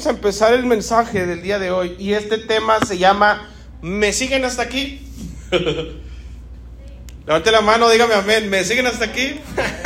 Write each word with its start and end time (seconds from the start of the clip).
Vamos 0.00 0.14
a 0.14 0.16
empezar 0.16 0.54
el 0.54 0.64
mensaje 0.64 1.26
del 1.26 1.42
día 1.42 1.58
de 1.58 1.70
hoy 1.70 1.94
y 1.98 2.14
este 2.14 2.38
tema 2.38 2.78
se 2.86 2.96
llama 2.96 3.50
¿Me 3.82 4.14
siguen 4.14 4.46
hasta 4.46 4.62
aquí? 4.62 4.98
Levante 7.26 7.50
la 7.50 7.60
mano, 7.60 7.90
dígame 7.90 8.14
amén. 8.14 8.48
¿Me 8.48 8.64
siguen 8.64 8.86
hasta 8.86 9.04
aquí? 9.04 9.34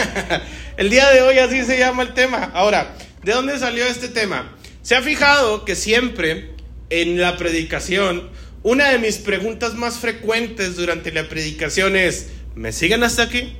el 0.76 0.88
día 0.88 1.10
de 1.10 1.20
hoy 1.20 1.38
así 1.38 1.64
se 1.64 1.80
llama 1.80 2.04
el 2.04 2.14
tema. 2.14 2.52
Ahora, 2.54 2.94
¿de 3.24 3.32
dónde 3.32 3.58
salió 3.58 3.84
este 3.86 4.06
tema? 4.06 4.56
Se 4.82 4.94
ha 4.94 5.02
fijado 5.02 5.64
que 5.64 5.74
siempre 5.74 6.52
en 6.90 7.20
la 7.20 7.36
predicación, 7.36 8.30
una 8.62 8.90
de 8.90 9.00
mis 9.00 9.16
preguntas 9.16 9.74
más 9.74 9.98
frecuentes 9.98 10.76
durante 10.76 11.10
la 11.10 11.28
predicación 11.28 11.96
es, 11.96 12.28
¿me 12.54 12.70
siguen 12.70 13.02
hasta 13.02 13.24
aquí? 13.24 13.56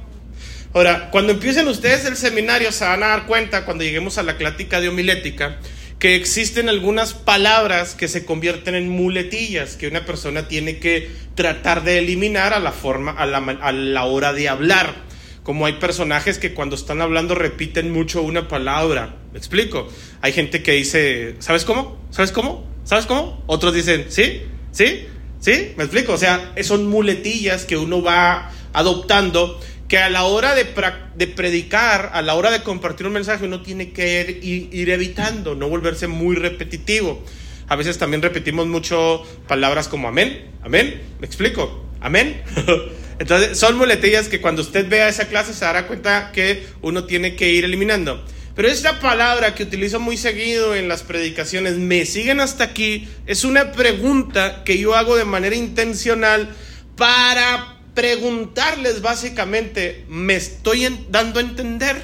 Ahora, 0.73 1.11
cuando 1.11 1.33
empiecen 1.33 1.67
ustedes 1.67 2.05
el 2.05 2.17
seminario 2.17 2.71
se 2.71 2.85
van 2.85 3.03
a 3.03 3.09
dar 3.09 3.27
cuenta 3.27 3.65
cuando 3.65 3.83
lleguemos 3.83 4.19
a 4.19 4.23
la 4.23 4.37
clática 4.37 4.81
de 4.81 4.89
homilética 4.89 5.59
que 5.99 6.17
existen 6.17 6.69
algunas 6.69 7.15
palabras 7.15 7.95
que 7.95 8.09
se 8.09 8.25
convierten 8.25 8.75
en 8.75 8.89
muletillas 8.89 9.77
que 9.77 9.89
una 9.89 10.05
persona 10.05 10.49
tiene 10.49 10.79
que 10.79 11.11
tratar 11.35 11.85
de 11.85 11.99
eliminar 11.99 12.53
a 12.53 12.59
la 12.59 12.73
forma 12.73 13.13
a 13.13 13.27
la, 13.27 14.05
hora 14.05 14.33
de 14.33 14.49
hablar. 14.49 14.95
Como 15.43 15.67
hay 15.67 15.75
personajes 15.75 16.39
que 16.39 16.55
cuando 16.55 16.75
están 16.75 17.01
hablando 17.01 17.35
repiten 17.35 17.91
mucho 17.91 18.23
una 18.23 18.49
palabra. 18.49 19.17
¿Me 19.33 19.39
explico? 19.39 19.89
Hay 20.21 20.33
gente 20.33 20.63
que 20.63 20.73
dice, 20.73 21.37
¿sabes 21.39 21.65
cómo? 21.65 21.99
¿Sabes 22.11 22.33
cómo? 22.33 22.67
¿Sabes 22.85 23.07
cómo? 23.07 23.43
Otros 23.47 23.75
dicen, 23.75 24.07
¿sí? 24.09 24.43
¿Sí? 24.73 25.07
¿Sí? 25.41 25.73
¿Me 25.77 25.85
explico? 25.85 26.15
O 26.15 26.19
sea, 26.19 26.55
son 26.63 26.87
muletillas 26.87 27.65
que 27.67 27.77
uno 27.77 28.03
va 28.03 28.51
adoptando 28.73 29.61
que 29.89 29.99
a 29.99 30.09
la 30.09 30.25
hora 30.25 30.55
de, 30.55 30.67
de, 31.15 31.27
predicar, 31.27 32.11
a 32.15 32.23
la 32.23 32.35
hora 32.35 32.51
de 32.51 32.63
compartir 32.63 33.07
un 33.07 33.13
mensaje, 33.13 33.45
uno 33.45 33.63
tiene 33.63 33.93
que 33.93 34.39
ir, 34.43 34.91
evitando, 34.91 35.55
no 35.55 35.69
volverse 35.69 36.07
muy 36.07 36.37
repetitivo. 36.37 37.23
A 37.69 37.77
veces 37.77 37.99
también 37.99 38.23
repetimos 38.23 38.67
mucho 38.67 39.23
palabras 39.47 39.89
como 39.89 40.09
amén, 40.09 40.51
amén, 40.63 41.03
me 41.21 41.27
explico, 41.27 41.85
amén. 42.01 42.43
Entonces, 43.19 43.59
son 43.59 43.77
muletillas 43.77 44.29
que 44.29 44.41
cuando 44.41 44.63
usted 44.63 44.89
vea 44.89 45.09
esa 45.09 45.29
clase 45.29 45.55
se 45.55 45.65
dará 45.65 45.87
cuenta 45.87 46.33
que 46.33 46.67
uno 46.83 47.05
tiene 47.05 47.37
que 47.37 47.51
ir 47.51 47.65
eliminando. 47.65 48.25
Pero 48.55 48.69
esta 48.69 49.01
palabra 49.01 49.55
que 49.55 49.65
utilizo 49.65 49.99
muy 49.99 50.17
seguido 50.17 50.75
en 50.75 50.89
las 50.89 51.03
predicaciones, 51.03 51.75
me 51.75 52.07
siguen 52.07 52.41
hasta 52.41 52.65
aquí, 52.65 53.09
es 53.27 53.45
una 53.45 53.73
pregunta 53.73 54.63
que 54.65 54.79
yo 54.79 54.95
hago 54.95 55.17
de 55.17 55.25
manera 55.25 55.57
intencional 55.57 56.49
para 56.97 57.74
preguntarles 57.95 59.01
básicamente, 59.01 60.05
¿me 60.09 60.37
estoy 60.37 60.87
dando 61.11 61.39
a 61.39 61.43
entender? 61.43 62.03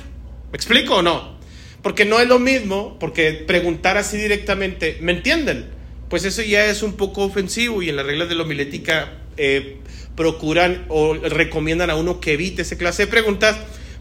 ¿Me 0.51 0.57
explico 0.57 0.97
o 0.97 1.03
no? 1.03 1.39
Porque 1.83 2.05
no 2.05 2.21
es 2.21 2.29
lo 2.29 2.39
mismo, 2.39 2.99
porque 2.99 3.33
preguntar 3.33 3.97
así 3.97 4.17
directamente, 4.17 4.99
¿me 5.01 5.13
entienden? 5.13 5.71
Pues 6.09 6.25
eso 6.25 6.43
ya 6.43 6.67
es 6.67 6.83
un 6.83 6.95
poco 6.95 7.23
ofensivo 7.23 7.83
y 7.83 7.89
en 7.89 7.97
las 7.97 8.07
reglas 8.07 8.29
de 8.29 8.35
la 8.35 8.43
homilética 8.43 9.13
eh, 9.37 9.79
procuran 10.17 10.87
o 10.89 11.15
recomiendan 11.15 11.91
a 11.91 11.97
uno 11.97 12.21
que 12.21 12.33
evite 12.35 12.63
esa 12.63 12.77
clase 12.77 13.07
de 13.07 13.11
preguntas. 13.11 13.57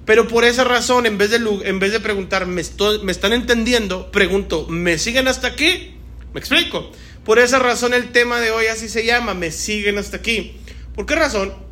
Pero 0.06 0.28
por 0.28 0.44
esa 0.44 0.64
razón, 0.64 1.06
en 1.06 1.18
vez 1.18 1.30
de, 1.30 1.38
en 1.38 1.80
vez 1.80 1.92
de 1.92 2.00
preguntar, 2.00 2.48
¿me, 2.48 2.62
estoy, 2.62 3.04
¿me 3.04 3.12
están 3.12 3.32
entendiendo? 3.32 4.12
Pregunto, 4.12 4.66
¿me 4.68 4.98
siguen 4.98 5.28
hasta 5.28 5.48
aquí? 5.48 5.94
¿Me 6.34 6.40
explico? 6.40 6.92
Por 7.24 7.38
esa 7.38 7.60
razón 7.60 7.94
el 7.94 8.12
tema 8.12 8.40
de 8.40 8.50
hoy 8.50 8.66
así 8.66 8.90
se 8.90 9.06
llama, 9.06 9.36
¿me 9.36 9.52
siguen 9.52 10.00
hasta 10.00 10.18
aquí? 10.18 10.58
¿Por 10.96 11.06
qué 11.06 11.16
razón? 11.16 11.69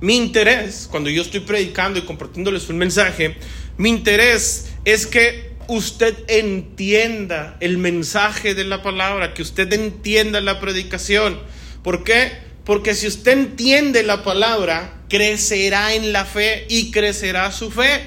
Mi 0.00 0.16
interés, 0.16 0.86
cuando 0.88 1.10
yo 1.10 1.22
estoy 1.22 1.40
predicando 1.40 1.98
y 1.98 2.02
compartiéndoles 2.02 2.68
un 2.68 2.78
mensaje, 2.78 3.36
mi 3.78 3.88
interés 3.88 4.66
es 4.84 5.08
que 5.08 5.56
usted 5.66 6.14
entienda 6.28 7.56
el 7.58 7.78
mensaje 7.78 8.54
de 8.54 8.62
la 8.62 8.82
palabra, 8.82 9.34
que 9.34 9.42
usted 9.42 9.72
entienda 9.72 10.40
la 10.40 10.60
predicación. 10.60 11.40
¿Por 11.82 12.04
qué? 12.04 12.30
Porque 12.64 12.94
si 12.94 13.08
usted 13.08 13.32
entiende 13.32 14.04
la 14.04 14.22
palabra, 14.22 15.02
crecerá 15.08 15.92
en 15.94 16.12
la 16.12 16.24
fe 16.24 16.66
y 16.68 16.92
crecerá 16.92 17.50
su 17.50 17.72
fe. 17.72 18.02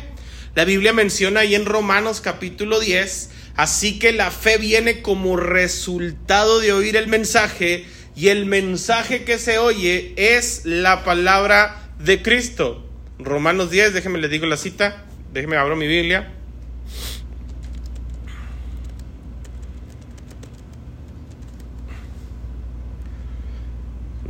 La 0.55 0.63
Biblia 0.63 0.93
menciona 0.93 1.41
ahí 1.41 1.55
en 1.55 1.65
Romanos 1.65 2.21
capítulo 2.21 2.79
10, 2.79 3.29
así 3.55 3.99
que 3.99 4.13
la 4.13 4.31
fe 4.31 4.57
viene 4.57 5.01
como 5.01 5.35
resultado 5.35 6.59
de 6.61 6.71
oír 6.71 6.95
el 6.95 7.07
mensaje 7.07 7.85
y 8.15 8.27
el 8.29 8.45
mensaje 8.45 9.23
que 9.23 9.37
se 9.37 9.57
oye 9.57 10.13
es 10.17 10.65
la 10.65 11.03
palabra 11.03 11.89
de 11.99 12.21
Cristo. 12.21 12.87
Romanos 13.19 13.71
10, 13.71 13.93
déjeme 13.93 14.19
le 14.19 14.27
digo 14.27 14.45
la 14.45 14.57
cita, 14.57 15.05
déjeme 15.33 15.57
abro 15.57 15.75
mi 15.75 15.87
Biblia. 15.87 16.33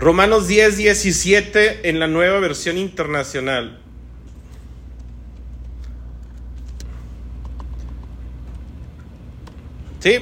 Romanos 0.02 0.47
10, 0.47 0.78
17 0.78 1.88
en 1.90 2.00
la 2.00 2.08
nueva 2.08 2.40
versión 2.40 2.80
internacional. 2.80 3.80
¿Sí? 10.00 10.20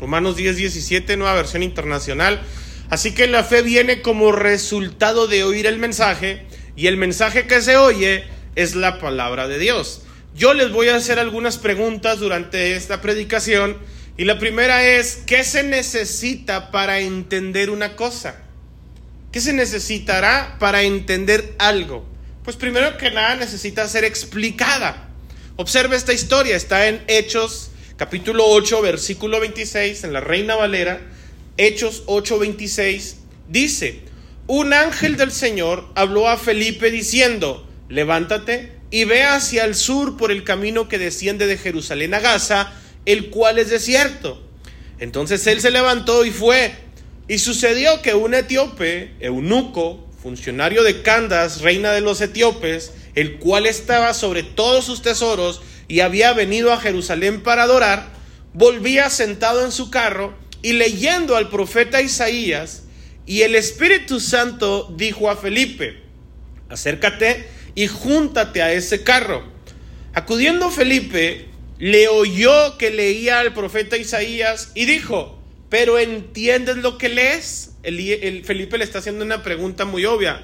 Romanos 0.00 0.36
10, 0.36 0.56
17, 0.56 1.16
nueva 1.16 1.34
versión 1.34 1.64
internacional. 1.64 2.42
Así 2.92 3.14
que 3.14 3.26
la 3.26 3.42
fe 3.42 3.62
viene 3.62 4.02
como 4.02 4.32
resultado 4.32 5.26
de 5.26 5.44
oír 5.44 5.66
el 5.66 5.78
mensaje 5.78 6.44
y 6.76 6.88
el 6.88 6.98
mensaje 6.98 7.46
que 7.46 7.62
se 7.62 7.78
oye 7.78 8.24
es 8.54 8.74
la 8.74 8.98
palabra 8.98 9.48
de 9.48 9.58
Dios. 9.58 10.02
Yo 10.34 10.52
les 10.52 10.70
voy 10.70 10.90
a 10.90 10.96
hacer 10.96 11.18
algunas 11.18 11.56
preguntas 11.56 12.18
durante 12.18 12.76
esta 12.76 13.00
predicación 13.00 13.78
y 14.18 14.26
la 14.26 14.38
primera 14.38 14.84
es, 14.84 15.22
¿qué 15.24 15.42
se 15.42 15.62
necesita 15.62 16.70
para 16.70 17.00
entender 17.00 17.70
una 17.70 17.96
cosa? 17.96 18.42
¿Qué 19.32 19.40
se 19.40 19.54
necesitará 19.54 20.58
para 20.58 20.82
entender 20.82 21.54
algo? 21.58 22.06
Pues 22.44 22.56
primero 22.56 22.98
que 22.98 23.10
nada 23.10 23.36
necesita 23.36 23.88
ser 23.88 24.04
explicada. 24.04 25.08
Observe 25.56 25.96
esta 25.96 26.12
historia, 26.12 26.56
está 26.56 26.88
en 26.88 27.02
Hechos 27.06 27.70
capítulo 27.96 28.44
8, 28.48 28.82
versículo 28.82 29.40
26, 29.40 30.04
en 30.04 30.12
la 30.12 30.20
Reina 30.20 30.56
Valera. 30.56 31.00
Hechos 31.58 32.04
8, 32.06 32.38
26, 32.38 33.16
dice, 33.48 34.00
un 34.46 34.72
ángel 34.72 35.16
del 35.16 35.30
Señor 35.30 35.86
habló 35.94 36.28
a 36.28 36.38
Felipe 36.38 36.90
diciendo, 36.90 37.68
levántate 37.88 38.72
y 38.90 39.04
ve 39.04 39.22
hacia 39.22 39.64
el 39.64 39.74
sur 39.74 40.16
por 40.16 40.32
el 40.32 40.44
camino 40.44 40.88
que 40.88 40.98
desciende 40.98 41.46
de 41.46 41.58
Jerusalén 41.58 42.14
a 42.14 42.20
Gaza, 42.20 42.72
el 43.04 43.30
cual 43.30 43.58
es 43.58 43.68
desierto. 43.68 44.42
Entonces 44.98 45.46
él 45.46 45.60
se 45.60 45.70
levantó 45.70 46.24
y 46.24 46.30
fue. 46.30 46.74
Y 47.28 47.38
sucedió 47.38 48.02
que 48.02 48.14
un 48.14 48.34
etíope, 48.34 49.14
eunuco, 49.20 50.08
funcionario 50.22 50.82
de 50.82 51.02
Candas, 51.02 51.60
reina 51.60 51.92
de 51.92 52.00
los 52.00 52.20
etíopes, 52.20 52.92
el 53.14 53.38
cual 53.38 53.66
estaba 53.66 54.14
sobre 54.14 54.42
todos 54.42 54.84
sus 54.84 55.02
tesoros 55.02 55.60
y 55.86 56.00
había 56.00 56.32
venido 56.32 56.72
a 56.72 56.80
Jerusalén 56.80 57.42
para 57.42 57.64
adorar, 57.64 58.12
volvía 58.54 59.10
sentado 59.10 59.64
en 59.64 59.72
su 59.72 59.90
carro 59.90 60.34
y 60.62 60.72
leyendo 60.74 61.36
al 61.36 61.48
profeta 61.48 62.00
Isaías, 62.00 62.84
y 63.26 63.42
el 63.42 63.54
Espíritu 63.54 64.20
Santo 64.20 64.92
dijo 64.96 65.30
a 65.30 65.36
Felipe, 65.36 66.02
acércate 66.68 67.46
y 67.74 67.86
júntate 67.86 68.62
a 68.62 68.72
ese 68.72 69.02
carro. 69.02 69.44
Acudiendo 70.14 70.70
Felipe, 70.70 71.48
le 71.78 72.08
oyó 72.08 72.78
que 72.78 72.90
leía 72.90 73.40
al 73.40 73.54
profeta 73.54 73.96
Isaías 73.96 74.72
y 74.74 74.84
dijo, 74.84 75.42
pero 75.68 75.98
¿entiendes 75.98 76.76
lo 76.76 76.98
que 76.98 77.08
lees? 77.08 77.72
El, 77.82 78.44
Felipe 78.44 78.78
le 78.78 78.84
está 78.84 78.98
haciendo 78.98 79.24
una 79.24 79.42
pregunta 79.42 79.84
muy 79.84 80.04
obvia. 80.04 80.42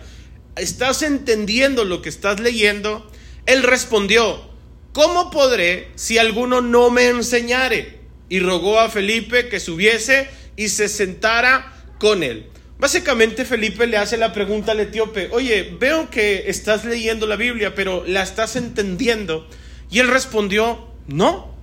¿Estás 0.56 1.02
entendiendo 1.02 1.84
lo 1.84 2.00
que 2.00 2.08
estás 2.08 2.40
leyendo? 2.40 3.08
Él 3.46 3.62
respondió, 3.62 4.50
¿cómo 4.92 5.30
podré 5.30 5.90
si 5.96 6.18
alguno 6.18 6.60
no 6.60 6.90
me 6.90 7.08
enseñare? 7.08 7.97
Y 8.28 8.40
rogó 8.40 8.78
a 8.80 8.90
Felipe 8.90 9.48
que 9.48 9.60
subiese 9.60 10.28
y 10.56 10.68
se 10.68 10.88
sentara 10.88 11.72
con 11.98 12.22
él. 12.22 12.46
Básicamente 12.78 13.44
Felipe 13.44 13.86
le 13.86 13.96
hace 13.96 14.16
la 14.16 14.32
pregunta 14.32 14.72
al 14.72 14.80
etíope, 14.80 15.28
oye, 15.32 15.76
veo 15.80 16.10
que 16.10 16.48
estás 16.48 16.84
leyendo 16.84 17.26
la 17.26 17.34
Biblia, 17.36 17.74
pero 17.74 18.04
¿la 18.06 18.22
estás 18.22 18.54
entendiendo? 18.54 19.48
Y 19.90 19.98
él 19.98 20.08
respondió, 20.08 20.88
no. 21.08 21.54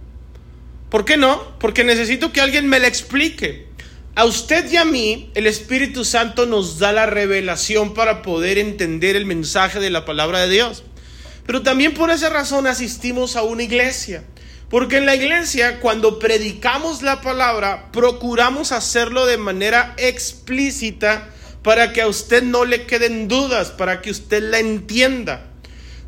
¿Por 0.89 1.05
qué 1.05 1.15
no? 1.15 1.57
Porque 1.59 1.83
necesito 1.83 2.33
que 2.33 2.41
alguien 2.41 2.67
me 2.67 2.79
la 2.79 2.87
explique. 2.87 3.67
A 4.15 4.25
usted 4.25 4.69
y 4.71 4.77
a 4.77 4.85
mí, 4.85 5.31
el 5.35 5.47
Espíritu 5.47 6.05
Santo 6.05 6.45
nos 6.45 6.79
da 6.79 6.91
la 6.91 7.05
revelación 7.05 7.93
para 7.93 8.21
poder 8.21 8.57
entender 8.57 9.15
el 9.15 9.25
mensaje 9.25 9.79
de 9.79 9.89
la 9.89 10.05
palabra 10.05 10.39
de 10.39 10.49
Dios. 10.49 10.83
Pero 11.45 11.61
también 11.61 11.93
por 11.93 12.09
esa 12.09 12.29
razón 12.29 12.65
asistimos 12.65 13.35
a 13.35 13.43
una 13.43 13.63
iglesia. 13.63 14.23
Porque 14.75 14.97
en 14.97 15.05
la 15.05 15.15
iglesia, 15.15 15.79
cuando 15.79 16.19
predicamos 16.19 17.01
la 17.01 17.21
palabra, 17.21 17.93
procuramos 17.93 18.73
hacerlo 18.73 19.25
de 19.25 19.37
manera 19.37 19.95
explícita 19.97 21.29
para 21.63 21.93
que 21.93 22.01
a 22.01 22.09
usted 22.09 22.43
no 22.43 22.65
le 22.65 22.85
queden 22.85 23.29
dudas, 23.29 23.71
para 23.71 24.01
que 24.01 24.11
usted 24.11 24.43
la 24.43 24.59
entienda. 24.59 25.49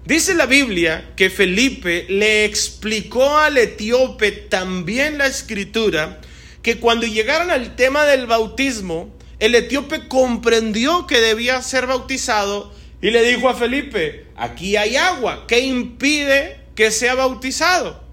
Dice 0.03 0.33
la 0.33 0.47
Biblia 0.47 1.13
que 1.15 1.29
Felipe 1.29 2.07
le 2.09 2.43
explicó 2.43 3.37
al 3.37 3.57
etíope 3.57 4.33
también 4.33 5.17
la 5.17 5.27
escritura, 5.27 6.19
que 6.61 6.77
cuando 6.77 7.07
llegaron 7.07 7.51
al 7.51 7.77
tema 7.77 8.03
del 8.03 8.27
bautismo, 8.27 9.15
el 9.39 9.55
etíope 9.55 10.09
comprendió 10.09 11.07
que 11.07 11.21
debía 11.21 11.61
ser 11.61 11.87
bautizado 11.87 12.73
y 13.01 13.11
le 13.11 13.23
dijo 13.23 13.47
a 13.47 13.55
Felipe, 13.55 14.25
aquí 14.35 14.75
hay 14.75 14.97
agua, 14.97 15.45
¿qué 15.47 15.61
impide 15.61 16.59
que 16.75 16.91
sea 16.91 17.15
bautizado? 17.15 18.06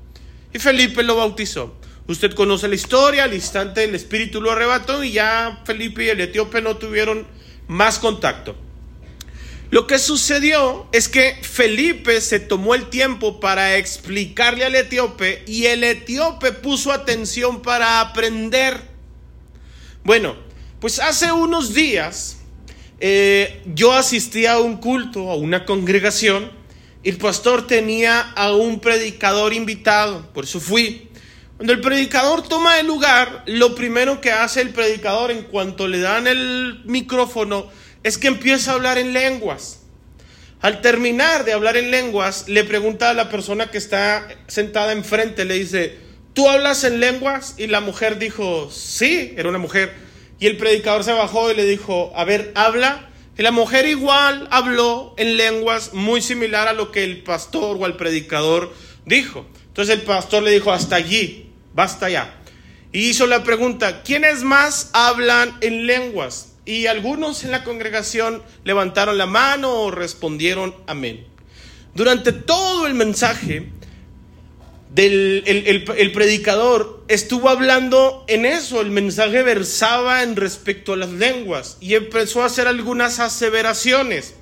Y 0.55 0.61
Felipe 0.61 1.03
lo 1.03 1.17
bautizó. 1.17 1.75
Usted 2.07 2.33
conoce 2.33 2.69
la 2.69 2.77
historia, 2.77 3.25
al 3.25 3.35
instante 3.35 3.83
el 3.83 3.95
Espíritu 3.95 4.41
lo 4.41 4.53
arrebató 4.53 5.03
y 5.03 5.13
ya 5.13 5.63
Felipe 5.65 6.05
y 6.05 6.09
el 6.11 6.21
etíope 6.21 6.63
no 6.63 6.77
tuvieron 6.77 7.27
más 7.67 7.99
contacto. 7.99 8.55
Lo 9.71 9.89
que 9.89 9.99
sucedió 9.99 10.87
es 10.93 11.09
que 11.09 11.37
Felipe 11.43 12.21
se 12.21 12.39
tomó 12.39 12.77
el 12.77 12.89
tiempo 12.91 13.41
para 13.41 13.77
explicarle 13.77 14.65
al 14.65 14.77
etíope 14.77 15.43
y 15.49 15.67
el 15.67 15.83
etíope 15.83 16.53
puso 16.53 16.93
atención 16.93 17.61
para 17.61 18.01
aprender. 18.01 18.81
Bueno, 20.05 20.37
pues 20.79 21.01
hace 21.01 21.33
unos 21.33 21.75
días 21.75 22.37
eh, 23.01 23.63
yo 23.75 23.93
asistí 23.93 24.47
a 24.47 24.61
un 24.61 24.77
culto, 24.77 25.31
a 25.31 25.35
una 25.35 25.65
congregación, 25.65 26.53
el 27.05 27.19
pastor 27.19 27.67
tenía 27.67 28.21
a 28.21 28.53
un 28.53 28.81
predicador 28.81 29.53
invitado, 29.53 30.27
por 30.33 30.45
eso 30.45 30.61
fui. 30.61 31.11
Cuando 31.57 31.73
el 31.73 31.81
predicador 31.81 32.43
toma 32.49 32.81
el 32.81 32.87
lugar, 32.87 33.45
lo 33.47 33.75
primero 33.75 34.21
que 34.21 34.33
hace 34.33 34.61
el 34.61 34.71
predicador 34.71 35.31
en 35.31 35.43
cuanto 35.43 35.87
le 35.87 36.01
dan 36.01 36.27
el 36.27 36.83
micrófono 36.85 37.71
es 38.03 38.19
que 38.19 38.29
empieza 38.29 38.73
a 38.73 38.75
hablar 38.75 38.99
en 38.99 39.13
lenguas. 39.13 39.81
Al 40.61 40.81
terminar 40.81 41.45
de 41.45 41.53
hablar 41.53 41.77
en 41.77 41.91
lenguas, 41.91 42.49
le 42.49 42.65
pregunta 42.65 43.11
a 43.11 43.15
la 43.15 43.29
persona 43.29 43.71
que 43.71 43.79
está 43.79 44.27
sentada 44.47 44.93
enfrente, 44.93 45.45
le 45.45 45.55
dice, 45.55 45.99
¿tú 46.33 46.49
hablas 46.49 46.85
en 46.85 47.01
lenguas? 47.01 47.55
Y 47.59 47.67
la 47.67 47.81
mujer 47.81 48.19
dijo, 48.19 48.71
sí, 48.71 49.35
era 49.37 49.49
una 49.51 49.59
mujer. 49.59 49.93
Y 50.41 50.47
el 50.47 50.57
predicador 50.57 51.05
se 51.05 51.13
bajó 51.13 51.51
y 51.51 51.55
le 51.55 51.67
dijo, 51.67 52.13
a 52.17 52.25
ver, 52.25 52.51
habla. 52.55 53.11
Y 53.37 53.43
la 53.43 53.51
mujer 53.51 53.87
igual 53.87 54.49
habló 54.51 55.15
en 55.17 55.37
lenguas 55.37 55.93
muy 55.93 56.23
similar 56.23 56.69
a 56.69 56.73
lo 56.73 56.93
que 56.93 57.03
el 57.03 57.23
pastor 57.23 57.77
o 57.81 57.87
el 57.87 57.97
predicador 57.97 58.73
dijo. 59.05 59.47
Entonces 59.67 59.97
el 59.97 60.03
pastor 60.03 60.45
le 60.45 60.53
dijo, 60.53 60.73
hasta 60.73 60.97
allí, 60.97 61.51
basta 61.75 62.09
ya. 62.09 62.41
Y 62.93 63.11
hizo 63.11 63.27
la 63.27 63.43
pregunta, 63.43 64.03
¿quiénes 64.03 64.45
más 64.45 64.91
hablan 64.93 65.59
en 65.63 65.87
lenguas? 65.87 66.53
Y 66.65 66.87
algunos 66.87 67.43
en 67.43 67.51
la 67.51 67.65
congregación 67.65 68.43
levantaron 68.63 69.19
la 69.19 69.27
mano 69.27 69.73
o 69.73 69.91
respondieron 69.91 70.75
amén. 70.87 71.27
Durante 71.95 72.33
todo 72.33 72.87
el 72.87 72.95
mensaje, 72.95 73.69
del, 74.95 75.43
el, 75.47 76.13
predicador 76.13 77.03
estuvo 77.09 77.49
hablando 77.49 78.25
en 78.29 78.47
eso, 78.47 78.81
el 78.81 78.93
mensaje 78.93 79.43
versaba 79.43 80.23
en 80.23 80.37
respecto 80.37 80.93
a 80.93 80.97
las 80.97 81.11
lenguas 81.11 81.79
y 81.81 81.95
empezó 81.95 82.43
a 82.43 82.47
hacer 82.47 82.69
algunas 82.69 83.19
aseveraciones. 83.19 84.35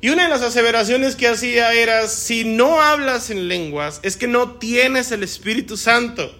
Y 0.00 0.10
una 0.10 0.24
de 0.24 0.28
las 0.28 0.42
aseveraciones 0.42 1.16
que 1.16 1.26
hacía 1.26 1.74
era, 1.74 2.06
si 2.06 2.44
no 2.44 2.80
hablas 2.80 3.30
en 3.30 3.48
lenguas, 3.48 3.98
es 4.04 4.16
que 4.16 4.28
no 4.28 4.52
tienes 4.58 5.10
el 5.10 5.24
Espíritu 5.24 5.76
Santo. 5.76 6.32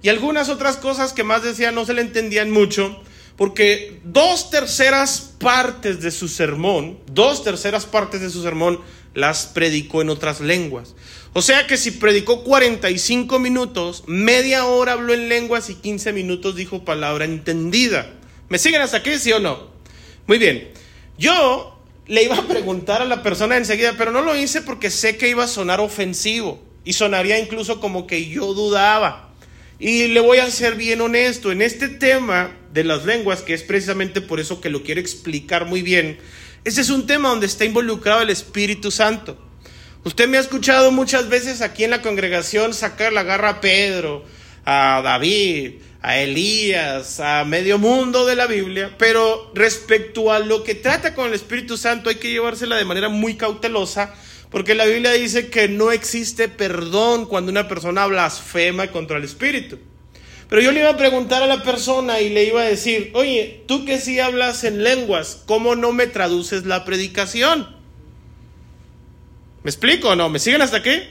Y 0.00 0.08
algunas 0.08 0.48
otras 0.48 0.78
cosas 0.78 1.12
que 1.12 1.24
más 1.24 1.42
decía 1.42 1.70
no 1.72 1.84
se 1.84 1.92
le 1.92 2.00
entendían 2.00 2.50
mucho, 2.50 3.02
porque 3.36 4.00
dos 4.02 4.50
terceras 4.50 5.34
partes 5.38 6.00
de 6.00 6.10
su 6.10 6.26
sermón, 6.26 6.98
dos 7.12 7.44
terceras 7.44 7.84
partes 7.84 8.22
de 8.22 8.30
su 8.30 8.42
sermón 8.42 8.80
las 9.14 9.46
predicó 9.46 10.02
en 10.02 10.10
otras 10.10 10.40
lenguas. 10.40 10.94
O 11.32 11.42
sea 11.42 11.66
que 11.66 11.76
si 11.76 11.92
predicó 11.92 12.42
45 12.44 13.38
minutos, 13.38 14.04
media 14.06 14.64
hora 14.66 14.92
habló 14.92 15.14
en 15.14 15.28
lenguas 15.28 15.70
y 15.70 15.74
15 15.74 16.12
minutos 16.12 16.56
dijo 16.56 16.84
palabra 16.84 17.24
entendida. 17.24 18.14
¿Me 18.48 18.58
siguen 18.58 18.80
hasta 18.80 18.98
aquí, 18.98 19.18
sí 19.18 19.32
o 19.32 19.38
no? 19.38 19.68
Muy 20.26 20.38
bien. 20.38 20.70
Yo 21.18 21.78
le 22.06 22.22
iba 22.22 22.36
a 22.36 22.46
preguntar 22.48 23.02
a 23.02 23.04
la 23.04 23.22
persona 23.22 23.56
enseguida, 23.56 23.94
pero 23.98 24.10
no 24.10 24.22
lo 24.22 24.34
hice 24.34 24.62
porque 24.62 24.90
sé 24.90 25.16
que 25.16 25.28
iba 25.28 25.44
a 25.44 25.48
sonar 25.48 25.80
ofensivo 25.80 26.62
y 26.84 26.94
sonaría 26.94 27.38
incluso 27.38 27.80
como 27.80 28.06
que 28.06 28.28
yo 28.28 28.54
dudaba. 28.54 29.28
Y 29.78 30.08
le 30.08 30.20
voy 30.20 30.38
a 30.38 30.50
ser 30.50 30.74
bien 30.74 31.00
honesto, 31.00 31.52
en 31.52 31.62
este 31.62 31.88
tema 31.88 32.56
de 32.72 32.82
las 32.82 33.04
lenguas, 33.04 33.42
que 33.42 33.54
es 33.54 33.62
precisamente 33.62 34.20
por 34.20 34.40
eso 34.40 34.60
que 34.60 34.70
lo 34.70 34.82
quiero 34.82 35.00
explicar 35.00 35.66
muy 35.66 35.82
bien, 35.82 36.18
ese 36.68 36.82
es 36.82 36.90
un 36.90 37.06
tema 37.06 37.30
donde 37.30 37.46
está 37.46 37.64
involucrado 37.64 38.20
el 38.20 38.28
Espíritu 38.28 38.90
Santo. 38.90 39.38
Usted 40.04 40.28
me 40.28 40.36
ha 40.36 40.40
escuchado 40.40 40.92
muchas 40.92 41.30
veces 41.30 41.62
aquí 41.62 41.82
en 41.84 41.90
la 41.90 42.02
congregación 42.02 42.74
sacar 42.74 43.10
la 43.10 43.22
garra 43.22 43.48
a 43.48 43.60
Pedro, 43.62 44.22
a 44.66 45.00
David, 45.02 45.76
a 46.02 46.18
Elías, 46.18 47.20
a 47.20 47.46
medio 47.46 47.78
mundo 47.78 48.26
de 48.26 48.36
la 48.36 48.46
Biblia, 48.46 48.94
pero 48.98 49.50
respecto 49.54 50.30
a 50.30 50.40
lo 50.40 50.62
que 50.62 50.74
trata 50.74 51.14
con 51.14 51.28
el 51.28 51.34
Espíritu 51.34 51.78
Santo 51.78 52.10
hay 52.10 52.16
que 52.16 52.30
llevársela 52.30 52.76
de 52.76 52.84
manera 52.84 53.08
muy 53.08 53.36
cautelosa, 53.36 54.14
porque 54.50 54.74
la 54.74 54.84
Biblia 54.84 55.12
dice 55.12 55.48
que 55.48 55.68
no 55.68 55.90
existe 55.90 56.48
perdón 56.48 57.24
cuando 57.24 57.50
una 57.50 57.66
persona 57.66 58.04
blasfema 58.06 58.88
contra 58.88 59.16
el 59.16 59.24
Espíritu. 59.24 59.78
Pero 60.48 60.62
yo 60.62 60.72
le 60.72 60.80
iba 60.80 60.90
a 60.90 60.96
preguntar 60.96 61.42
a 61.42 61.46
la 61.46 61.62
persona 61.62 62.20
y 62.20 62.30
le 62.30 62.44
iba 62.44 62.62
a 62.62 62.64
decir, 62.64 63.10
oye, 63.14 63.64
tú 63.66 63.84
que 63.84 63.98
sí 63.98 64.18
hablas 64.18 64.64
en 64.64 64.82
lenguas, 64.82 65.42
¿cómo 65.46 65.76
no 65.76 65.92
me 65.92 66.06
traduces 66.06 66.64
la 66.64 66.84
predicación? 66.84 67.76
¿Me 69.62 69.70
explico 69.70 70.10
o 70.10 70.16
no? 70.16 70.30
¿Me 70.30 70.38
siguen 70.38 70.62
hasta 70.62 70.78
aquí? 70.78 71.02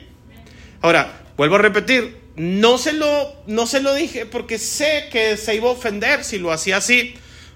Ahora, 0.82 1.26
vuelvo 1.38 1.56
a 1.56 1.60
repetir, 1.60 2.18
no 2.36 2.78
se 2.78 2.94
lo, 2.94 3.36
no 3.46 3.68
se 3.68 3.82
lo 3.82 3.94
dije 3.94 4.26
porque 4.26 4.58
sé 4.58 5.10
que 5.12 5.38
se 5.38 5.56
iba 5.56 5.70
a 5.70 5.74
ofender 5.74 6.24
si 6.24 6.40
lo 6.40 6.52
hacía 6.52 6.78
así. 6.78 7.14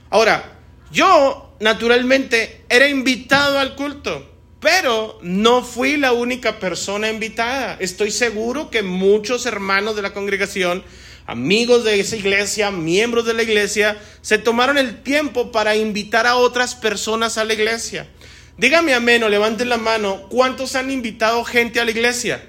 Ahora, 0.10 0.60
yo 0.92 1.56
naturalmente 1.60 2.66
era 2.70 2.88
invitado 2.88 3.58
al 3.58 3.76
culto, 3.76 4.30
pero 4.60 5.20
no 5.22 5.64
fui 5.64 5.98
la 5.98 6.12
única 6.14 6.60
persona 6.60 7.10
invitada. 7.10 7.78
Estoy 7.80 8.12
seguro 8.12 8.70
que 8.70 8.84
muchos 8.84 9.46
hermanos 9.46 9.96
de 9.96 10.02
la 10.02 10.14
congregación, 10.14 10.84
amigos 11.26 11.84
de 11.84 12.00
esa 12.00 12.16
iglesia, 12.16 12.72
miembros 12.72 13.26
de 13.26 13.34
la 13.34 13.44
iglesia, 13.44 13.98
se 14.22 14.38
tomaron 14.38 14.78
el 14.78 15.02
tiempo 15.04 15.52
para 15.52 15.76
invitar 15.76 16.28
a 16.28 16.36
otras 16.36 16.76
personas 16.76 17.38
a 17.38 17.44
la 17.44 17.54
iglesia. 17.54 18.08
Dígame 18.58 18.94
amén 18.94 19.24
o 19.24 19.30
levanten 19.30 19.70
la 19.70 19.78
mano, 19.78 20.28
¿cuántos 20.30 20.76
han 20.76 20.92
invitado 20.92 21.44
gente 21.44 21.80
a 21.80 21.86
la 21.86 21.92
iglesia? 21.92 22.44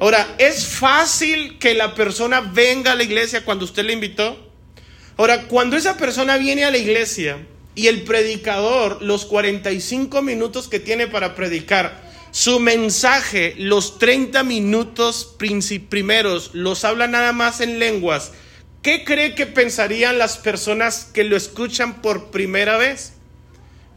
Ahora, 0.00 0.36
¿es 0.38 0.66
fácil 0.66 1.58
que 1.58 1.74
la 1.74 1.94
persona 1.94 2.40
venga 2.40 2.92
a 2.92 2.94
la 2.94 3.02
iglesia 3.02 3.44
cuando 3.44 3.64
usted 3.64 3.84
le 3.84 3.94
invitó? 3.94 4.52
Ahora, 5.16 5.48
cuando 5.48 5.76
esa 5.76 5.96
persona 5.96 6.36
viene 6.36 6.64
a 6.64 6.70
la 6.70 6.78
iglesia 6.78 7.44
y 7.74 7.88
el 7.88 8.02
predicador, 8.02 9.02
los 9.02 9.24
45 9.24 10.22
minutos 10.22 10.68
que 10.68 10.78
tiene 10.78 11.08
para 11.08 11.34
predicar, 11.34 12.07
su 12.30 12.60
mensaje, 12.60 13.54
los 13.58 13.98
30 13.98 14.42
minutos 14.44 15.36
primeros, 15.88 16.50
los 16.54 16.84
habla 16.84 17.06
nada 17.06 17.32
más 17.32 17.60
en 17.60 17.78
lenguas, 17.78 18.32
¿qué 18.82 19.04
cree 19.04 19.34
que 19.34 19.46
pensarían 19.46 20.18
las 20.18 20.38
personas 20.38 21.04
que 21.12 21.24
lo 21.24 21.36
escuchan 21.36 22.02
por 22.02 22.30
primera 22.30 22.76
vez? 22.76 23.14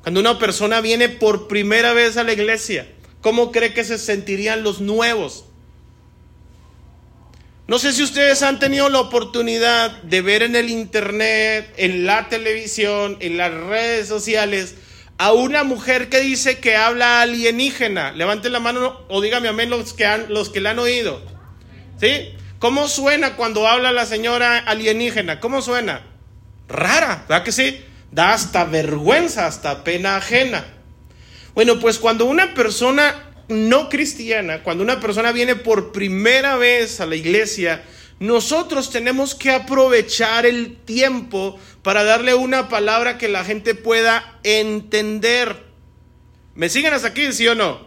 Cuando 0.01 0.19
una 0.19 0.39
persona 0.39 0.81
viene 0.81 1.09
por 1.09 1.47
primera 1.47 1.93
vez 1.93 2.17
a 2.17 2.23
la 2.23 2.33
iglesia, 2.33 2.88
¿cómo 3.21 3.51
cree 3.51 3.73
que 3.73 3.83
se 3.83 3.97
sentirían 3.97 4.63
los 4.63 4.81
nuevos? 4.81 5.45
No 7.67 7.79
sé 7.79 7.93
si 7.93 8.03
ustedes 8.03 8.43
han 8.43 8.59
tenido 8.59 8.89
la 8.89 9.00
oportunidad 9.00 10.01
de 10.03 10.21
ver 10.21 10.43
en 10.43 10.55
el 10.55 10.69
internet, 10.69 11.73
en 11.77 12.05
la 12.05 12.27
televisión, 12.27 13.17
en 13.21 13.38
las 13.38 13.53
redes 13.53 14.07
sociales, 14.07 14.75
a 15.21 15.33
una 15.33 15.63
mujer 15.63 16.09
que 16.09 16.19
dice 16.19 16.57
que 16.57 16.75
habla 16.75 17.21
alienígena. 17.21 18.11
Levanten 18.11 18.53
la 18.53 18.59
mano 18.59 19.01
o 19.07 19.21
dígame 19.21 19.49
amén 19.49 19.69
los 19.69 19.93
que, 19.93 20.03
han, 20.03 20.33
los 20.33 20.49
que 20.49 20.61
la 20.61 20.71
han 20.71 20.79
oído. 20.79 21.21
¿Sí? 21.99 22.33
¿Cómo 22.57 22.87
suena 22.87 23.35
cuando 23.35 23.67
habla 23.67 23.91
la 23.91 24.07
señora 24.07 24.57
alienígena? 24.57 25.39
¿Cómo 25.39 25.61
suena? 25.61 26.01
Rara, 26.67 27.25
¿verdad 27.29 27.43
que 27.43 27.51
sí? 27.51 27.85
Da 28.09 28.33
hasta 28.33 28.65
vergüenza, 28.65 29.45
hasta 29.45 29.83
pena 29.83 30.17
ajena. 30.17 30.65
Bueno, 31.53 31.79
pues 31.79 31.99
cuando 31.99 32.25
una 32.25 32.55
persona 32.55 33.13
no 33.47 33.89
cristiana, 33.89 34.63
cuando 34.63 34.83
una 34.83 34.99
persona 34.99 35.31
viene 35.31 35.55
por 35.55 35.91
primera 35.91 36.57
vez 36.57 36.99
a 36.99 37.05
la 37.05 37.15
iglesia, 37.15 37.83
nosotros 38.21 38.91
tenemos 38.91 39.33
que 39.33 39.49
aprovechar 39.49 40.45
el 40.45 40.77
tiempo 40.77 41.57
para 41.81 42.03
darle 42.03 42.35
una 42.35 42.69
palabra 42.69 43.17
que 43.17 43.27
la 43.27 43.43
gente 43.43 43.73
pueda 43.73 44.39
entender. 44.43 45.63
¿Me 46.53 46.69
siguen 46.69 46.93
hasta 46.93 47.07
aquí, 47.07 47.33
sí 47.33 47.47
o 47.47 47.55
no? 47.55 47.81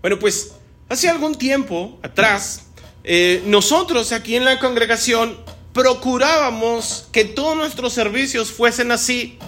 Bueno, 0.00 0.18
pues 0.18 0.52
hace 0.88 1.10
algún 1.10 1.34
tiempo 1.34 1.98
atrás, 2.02 2.68
eh, 3.04 3.42
nosotros 3.44 4.12
aquí 4.12 4.36
en 4.36 4.46
la 4.46 4.58
congregación 4.58 5.36
procurábamos 5.74 7.06
que 7.12 7.26
todos 7.26 7.54
nuestros 7.54 7.92
servicios 7.92 8.50
fuesen 8.50 8.90
así. 8.90 9.38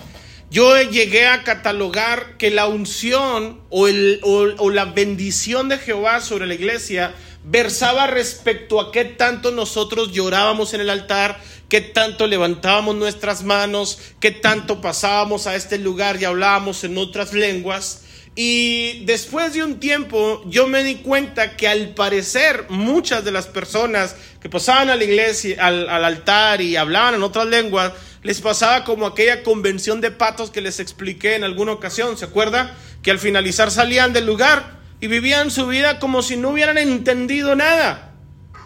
Yo 0.51 0.79
llegué 0.83 1.29
a 1.29 1.45
catalogar 1.45 2.37
que 2.37 2.51
la 2.51 2.67
unción 2.67 3.63
o, 3.71 3.89
la 3.89 4.85
bendición 4.85 5.71
de 5.71 5.79
Jehová 5.79 6.21
sobre 6.21 6.47
la 6.47 6.53
iglesia 6.53 7.15
versaba 7.45 8.07
respecto 8.07 8.81
a 8.81 8.93
qué 8.93 9.05
tanto 9.05 9.51
nosotros 9.51 10.13
llorábamos 10.13 10.75
en 10.75 10.81
el 10.81 10.91
altar, 10.91 11.41
qué 11.69 11.81
tanto 11.81 12.27
levantábamos 12.27 12.95
nuestras 12.95 13.43
manos, 13.43 13.99
qué 14.21 14.31
tanto 14.31 14.81
pasábamos 14.81 15.47
a 15.47 15.57
este 15.57 15.79
lugar 15.79 16.21
y 16.21 16.25
hablábamos 16.25 16.85
en 16.85 16.99
otras 16.99 17.33
lenguas. 17.33 18.03
Y 18.35 19.05
después 19.05 19.53
de 19.53 19.63
un 19.63 19.79
tiempo 19.79 20.43
yo 20.47 20.67
me 20.67 20.85
di 20.85 20.97
cuenta 20.97 21.57
que 21.57 21.69
al 21.69 21.91
parecer 21.91 22.67
muchas 22.71 23.25
de 23.25 23.31
las 23.31 23.47
personas 23.47 24.17
que 24.41 24.49
pasaban 24.49 24.89
a 24.89 24.97
la 24.97 25.05
iglesia, 25.05 25.57
al, 25.67 25.89
al 25.89 26.05
altar 26.05 26.63
y 26.63 26.77
hablaban 26.77 27.15
en 27.15 27.23
otras 27.23 27.47
lenguas, 27.47 27.93
les 28.23 28.41
pasaba 28.41 28.85
como 28.85 29.05
aquella 29.07 29.43
convención 29.43 30.01
de 30.01 30.13
patos 30.13 30.51
que 30.51 30.61
les 30.61 30.81
expliqué 30.81 31.35
en 31.35 31.45
alguna 31.45 31.73
ocasión, 31.73 32.17
¿se 32.17 32.25
acuerda? 32.25 32.75
Que 33.03 33.11
al 33.11 33.19
finalizar 33.19 33.71
salían 33.71 34.13
del 34.13 34.27
lugar 34.27 34.82
y 35.03 35.09
vivían 35.09 35.51
su 35.51 35.67
vida 35.67 35.99
como 35.99 36.23
si 36.23 36.37
no 36.37 36.51
hubieran 36.51 36.79
entendido 36.79 37.57
nada. 37.57 38.15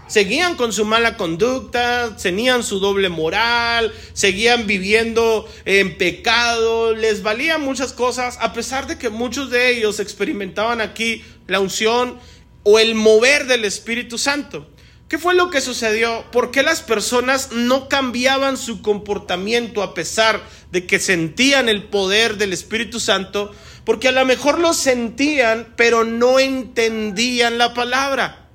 Seguían 0.07 0.55
con 0.55 0.71
su 0.71 0.85
mala 0.85 1.17
conducta, 1.17 2.15
tenían 2.23 2.63
su 2.63 2.79
doble 2.79 3.09
moral, 3.09 3.93
seguían 4.13 4.67
viviendo 4.67 5.49
en 5.65 5.97
pecado, 5.97 6.95
les 6.95 7.23
valían 7.23 7.63
muchas 7.63 7.95
cosas, 7.95 8.37
a 8.39 8.53
pesar 8.53 8.87
de 8.87 8.99
que 8.99 9.09
muchos 9.09 9.51
de 9.51 9.71
ellos 9.71 9.99
experimentaban 9.99 10.83
aquí 10.83 11.25
la 11.47 11.59
unción 11.59 12.19
o 12.65 12.79
el 12.79 12.95
mover 12.95 13.47
del 13.47 13.65
Espíritu 13.65 14.19
Santo. 14.19 14.69
¿Qué 15.09 15.19
fue 15.19 15.37
lo 15.37 15.51
que 15.51 15.61
sucedió? 15.61 16.25
¿Por 16.33 16.51
qué 16.51 16.65
las 16.65 16.83
personas 16.83 17.53
no 17.53 17.89
cambiaban 17.89 18.57
su 18.57 18.83
comportamiento 18.83 19.83
a 19.83 19.95
pesar 19.95 20.43
de 20.73 20.85
que 20.85 20.99
sentían 20.99 21.69
el 21.69 21.85
poder 21.85 22.39
del 22.39 22.53
Espíritu 22.53 22.99
Santo? 22.99 23.55
Porque 23.85 24.09
a 24.09 24.13
lo 24.13 24.25
mejor 24.25 24.59
lo 24.59 24.75
sentían, 24.75 25.75
pero 25.77 26.03
no 26.03 26.41
entendían 26.41 27.57
la 27.57 27.73
palabra. 27.73 28.49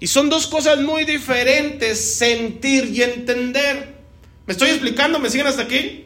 Y 0.00 0.08
son 0.08 0.28
dos 0.28 0.48
cosas 0.48 0.80
muy 0.80 1.04
diferentes, 1.04 2.16
sentir 2.16 2.86
y 2.86 3.02
entender. 3.02 3.94
¿Me 4.44 4.52
estoy 4.52 4.70
explicando? 4.70 5.20
¿Me 5.20 5.30
siguen 5.30 5.46
hasta 5.46 5.62
aquí? 5.62 6.05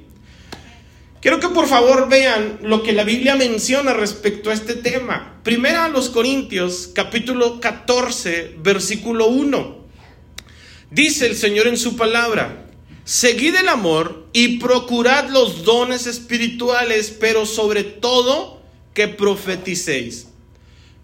Quiero 1.20 1.38
que 1.38 1.48
por 1.50 1.68
favor 1.68 2.08
vean 2.08 2.60
lo 2.62 2.82
que 2.82 2.94
la 2.94 3.04
Biblia 3.04 3.36
menciona 3.36 3.92
respecto 3.92 4.48
a 4.48 4.54
este 4.54 4.74
tema. 4.74 5.38
Primera 5.42 5.84
a 5.84 5.88
los 5.90 6.08
Corintios, 6.08 6.88
capítulo 6.94 7.60
14, 7.60 8.56
versículo 8.60 9.26
1. 9.26 9.84
Dice 10.90 11.26
el 11.26 11.36
Señor 11.36 11.66
en 11.66 11.76
su 11.76 11.96
palabra, 11.96 12.64
seguid 13.04 13.54
el 13.54 13.68
amor 13.68 14.28
y 14.32 14.60
procurad 14.60 15.28
los 15.28 15.64
dones 15.64 16.06
espirituales, 16.06 17.10
pero 17.10 17.44
sobre 17.44 17.84
todo 17.84 18.62
que 18.94 19.06
profeticéis. 19.06 20.28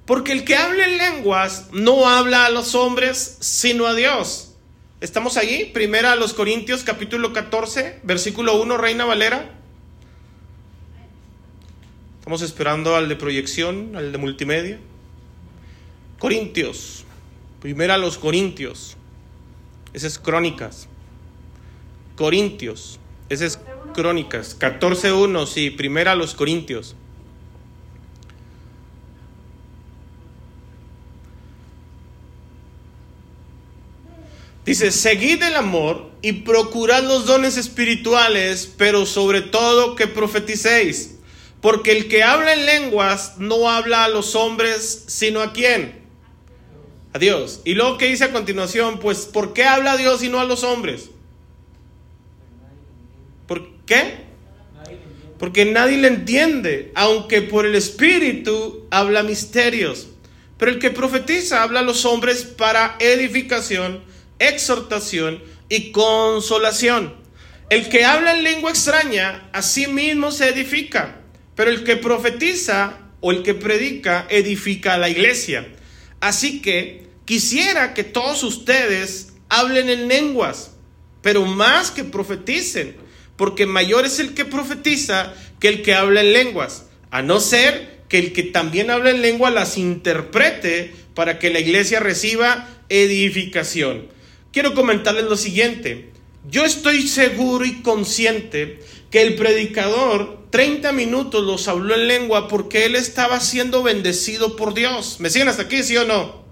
Porque 0.06 0.32
el 0.32 0.44
que 0.44 0.56
habla 0.56 0.86
en 0.86 0.96
lenguas 0.96 1.66
no 1.72 2.08
habla 2.08 2.46
a 2.46 2.50
los 2.50 2.74
hombres, 2.74 3.36
sino 3.40 3.86
a 3.86 3.94
Dios. 3.94 4.54
¿Estamos 5.02 5.36
allí? 5.36 5.66
Primera 5.74 6.12
a 6.12 6.16
los 6.16 6.32
Corintios 6.32 6.84
capítulo 6.84 7.34
14, 7.34 8.00
versículo 8.02 8.58
1, 8.62 8.78
Reina 8.78 9.04
Valera. 9.04 9.55
Estamos 12.26 12.42
esperando 12.42 12.96
al 12.96 13.08
de 13.08 13.14
proyección, 13.14 13.94
al 13.94 14.10
de 14.10 14.18
multimedia. 14.18 14.80
Corintios, 16.18 17.04
primera 17.62 17.98
los 17.98 18.18
Corintios. 18.18 18.96
Ese 19.92 20.08
es 20.08 20.18
Crónicas. 20.18 20.88
Corintios, 22.16 22.98
ese 23.28 23.46
es 23.46 23.60
Crónicas. 23.94 24.58
14.1, 24.58 25.46
sí, 25.46 25.70
primera 25.70 26.16
los 26.16 26.34
Corintios. 26.34 26.96
Dice, 34.64 34.90
seguid 34.90 35.44
el 35.44 35.54
amor 35.54 36.10
y 36.22 36.32
procurad 36.32 37.04
los 37.04 37.26
dones 37.26 37.56
espirituales, 37.56 38.68
pero 38.76 39.06
sobre 39.06 39.42
todo 39.42 39.94
que 39.94 40.08
profeticéis. 40.08 41.15
Porque 41.66 41.90
el 41.90 42.06
que 42.06 42.22
habla 42.22 42.52
en 42.52 42.64
lenguas 42.64 43.38
no 43.38 43.68
habla 43.68 44.04
a 44.04 44.08
los 44.08 44.36
hombres, 44.36 45.06
sino 45.08 45.40
a 45.42 45.52
quién? 45.52 45.98
A 47.12 47.18
Dios. 47.18 47.60
Y 47.64 47.74
luego 47.74 47.98
que 47.98 48.06
dice 48.06 48.22
a 48.22 48.30
continuación, 48.30 49.00
pues, 49.00 49.26
¿por 49.26 49.52
qué 49.52 49.64
habla 49.64 49.90
a 49.90 49.96
Dios 49.96 50.22
y 50.22 50.28
no 50.28 50.38
a 50.38 50.44
los 50.44 50.62
hombres? 50.62 51.10
¿Por 53.48 53.68
qué? 53.84 54.18
Porque 55.40 55.64
nadie 55.64 55.96
le 55.96 56.06
entiende, 56.06 56.92
aunque 56.94 57.42
por 57.42 57.66
el 57.66 57.74
Espíritu 57.74 58.86
habla 58.92 59.24
misterios. 59.24 60.06
Pero 60.58 60.70
el 60.70 60.78
que 60.78 60.92
profetiza 60.92 61.64
habla 61.64 61.80
a 61.80 61.82
los 61.82 62.04
hombres 62.04 62.44
para 62.44 62.94
edificación 63.00 64.04
exhortación 64.38 65.42
y 65.68 65.90
consolación. 65.90 67.12
El 67.70 67.88
que 67.88 68.04
habla 68.04 68.36
en 68.36 68.44
lengua 68.44 68.70
extraña, 68.70 69.50
a 69.52 69.62
sí 69.62 69.88
mismo 69.88 70.30
se 70.30 70.50
edifica, 70.50 71.22
pero 71.56 71.70
el 71.70 71.82
que 71.82 71.96
profetiza 71.96 72.98
o 73.20 73.32
el 73.32 73.42
que 73.42 73.54
predica, 73.54 74.26
edifica 74.30 74.94
a 74.94 74.98
la 74.98 75.08
iglesia. 75.08 75.66
Así 76.20 76.62
que 76.62 77.08
quisiera 77.24 77.94
que 77.94 78.04
todos 78.04 78.44
ustedes 78.44 79.32
hablen 79.48 79.88
en 79.88 80.06
lenguas, 80.06 80.72
pero 81.22 81.44
más 81.44 81.90
que 81.90 82.04
profeticen, 82.04 82.96
porque 83.36 83.66
mayor 83.66 84.04
es 84.04 84.20
el 84.20 84.34
que 84.34 84.44
profetiza 84.44 85.34
que 85.58 85.66
el 85.66 85.82
que 85.82 85.94
habla 85.94 86.20
en 86.20 86.32
lenguas, 86.32 86.86
a 87.10 87.22
no 87.22 87.40
ser 87.40 88.04
que 88.08 88.20
el 88.20 88.32
que 88.32 88.44
también 88.44 88.92
habla 88.92 89.10
en 89.10 89.22
lengua 89.22 89.50
las 89.50 89.76
interprete 89.76 90.94
para 91.14 91.40
que 91.40 91.50
la 91.50 91.58
iglesia 91.58 91.98
reciba 91.98 92.68
edificación 92.88 94.14
quiero 94.56 94.72
comentarles 94.72 95.24
lo 95.24 95.36
siguiente. 95.36 96.12
Yo 96.48 96.64
estoy 96.64 97.06
seguro 97.06 97.66
y 97.66 97.82
consciente 97.82 98.80
que 99.16 99.22
el 99.22 99.34
predicador 99.34 100.40
30 100.50 100.92
minutos 100.92 101.42
los 101.42 101.68
habló 101.68 101.94
en 101.94 102.06
lengua 102.06 102.48
porque 102.48 102.84
él 102.84 102.94
estaba 102.94 103.40
siendo 103.40 103.82
bendecido 103.82 104.56
por 104.56 104.74
Dios. 104.74 105.20
¿Me 105.20 105.30
siguen 105.30 105.48
hasta 105.48 105.62
aquí, 105.62 105.82
sí 105.82 105.96
o 105.96 106.04
no? 106.04 106.44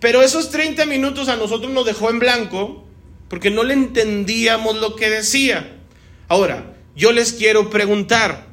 Pero 0.00 0.22
esos 0.22 0.48
30 0.48 0.86
minutos 0.86 1.28
a 1.28 1.36
nosotros 1.36 1.70
nos 1.72 1.84
dejó 1.84 2.08
en 2.08 2.20
blanco 2.20 2.86
porque 3.28 3.50
no 3.50 3.64
le 3.64 3.74
entendíamos 3.74 4.76
lo 4.76 4.96
que 4.96 5.10
decía. 5.10 5.76
Ahora, 6.26 6.74
yo 6.96 7.12
les 7.12 7.34
quiero 7.34 7.68
preguntar, 7.68 8.46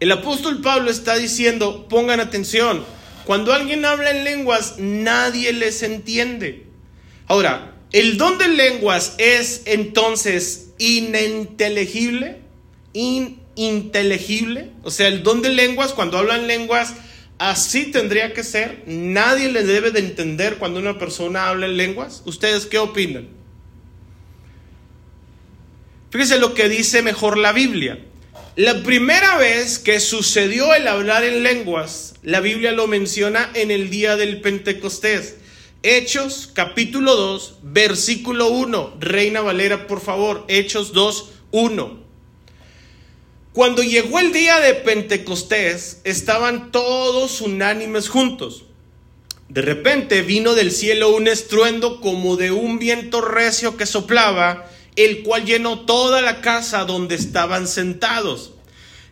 el 0.00 0.10
apóstol 0.10 0.60
Pablo 0.60 0.90
está 0.90 1.14
diciendo, 1.14 1.86
pongan 1.88 2.18
atención, 2.18 2.84
cuando 3.26 3.52
alguien 3.52 3.84
habla 3.84 4.10
en 4.10 4.24
lenguas, 4.24 4.74
nadie 4.76 5.52
les 5.52 5.84
entiende. 5.84 6.66
Ahora, 7.28 7.76
el 7.92 8.18
don 8.18 8.38
de 8.38 8.48
lenguas 8.48 9.14
es 9.18 9.62
entonces 9.66 10.69
ininteligible, 10.80 12.38
ininteligible. 12.92 14.70
O 14.82 14.90
sea, 14.90 15.06
el 15.06 15.22
don 15.22 15.42
de 15.42 15.50
lenguas, 15.50 15.92
cuando 15.92 16.18
hablan 16.18 16.48
lenguas, 16.48 16.94
así 17.38 17.92
tendría 17.92 18.34
que 18.34 18.42
ser. 18.42 18.82
Nadie 18.86 19.52
le 19.52 19.62
debe 19.62 19.92
de 19.92 20.00
entender 20.00 20.56
cuando 20.56 20.80
una 20.80 20.98
persona 20.98 21.48
habla 21.48 21.66
en 21.66 21.76
lenguas. 21.76 22.22
¿Ustedes 22.24 22.66
qué 22.66 22.78
opinan? 22.78 23.28
Fíjense 26.10 26.38
lo 26.38 26.54
que 26.54 26.68
dice 26.68 27.02
mejor 27.02 27.38
la 27.38 27.52
Biblia. 27.52 28.00
La 28.56 28.82
primera 28.82 29.36
vez 29.36 29.78
que 29.78 30.00
sucedió 30.00 30.74
el 30.74 30.88
hablar 30.88 31.24
en 31.24 31.42
lenguas, 31.42 32.14
la 32.22 32.40
Biblia 32.40 32.72
lo 32.72 32.88
menciona 32.88 33.48
en 33.54 33.70
el 33.70 33.90
día 33.90 34.16
del 34.16 34.40
Pentecostés. 34.40 35.36
Hechos 35.82 36.50
capítulo 36.52 37.16
2, 37.16 37.54
versículo 37.62 38.48
1. 38.48 38.98
Reina 39.00 39.40
Valera, 39.40 39.86
por 39.86 40.02
favor. 40.02 40.44
Hechos 40.46 40.92
2, 40.92 41.30
1. 41.52 41.98
Cuando 43.54 43.82
llegó 43.82 44.18
el 44.18 44.30
día 44.30 44.60
de 44.60 44.74
Pentecostés, 44.74 46.02
estaban 46.04 46.70
todos 46.70 47.40
unánimes 47.40 48.10
juntos. 48.10 48.64
De 49.48 49.62
repente 49.62 50.20
vino 50.20 50.52
del 50.52 50.70
cielo 50.70 51.16
un 51.16 51.28
estruendo 51.28 52.02
como 52.02 52.36
de 52.36 52.52
un 52.52 52.78
viento 52.78 53.22
recio 53.22 53.78
que 53.78 53.86
soplaba, 53.86 54.70
el 54.96 55.22
cual 55.22 55.46
llenó 55.46 55.86
toda 55.86 56.20
la 56.20 56.42
casa 56.42 56.84
donde 56.84 57.14
estaban 57.14 57.66
sentados. 57.66 58.52